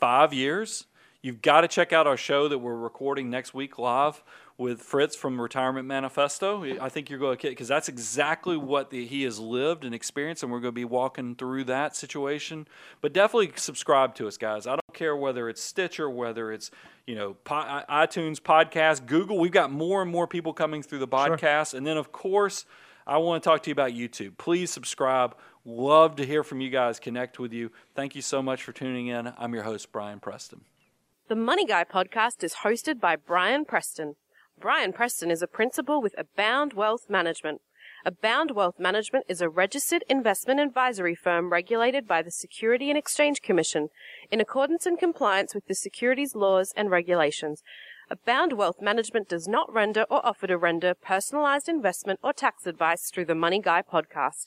[0.00, 0.86] five years,
[1.22, 4.22] you've got to check out our show that we're recording next week live
[4.56, 6.64] with Fritz from Retirement Manifesto.
[6.80, 9.84] I think you're going to get it because that's exactly what the, he has lived
[9.84, 12.66] and experienced, and we're going to be walking through that situation.
[13.00, 14.66] But definitely subscribe to us, guys.
[14.66, 16.70] I don't care whether it's Stitcher, whether it's
[17.06, 19.38] you know po- iTunes podcast, Google.
[19.38, 22.64] We've got more and more people coming through the podcast, and then of course.
[23.06, 24.36] I want to talk to you about YouTube.
[24.36, 25.34] Please subscribe.
[25.64, 27.72] Love to hear from you guys, connect with you.
[27.94, 29.32] Thank you so much for tuning in.
[29.38, 30.60] I'm your host, Brian Preston.
[31.28, 34.14] The Money Guy podcast is hosted by Brian Preston.
[34.58, 37.60] Brian Preston is a principal with Abound Wealth Management.
[38.06, 43.42] Abound Wealth Management is a registered investment advisory firm regulated by the Security and Exchange
[43.42, 43.88] Commission
[44.30, 47.62] in accordance and compliance with the securities laws and regulations.
[48.08, 53.10] Abound Wealth Management does not render or offer to render personalized investment or tax advice
[53.10, 54.46] through the Money Guy podcast.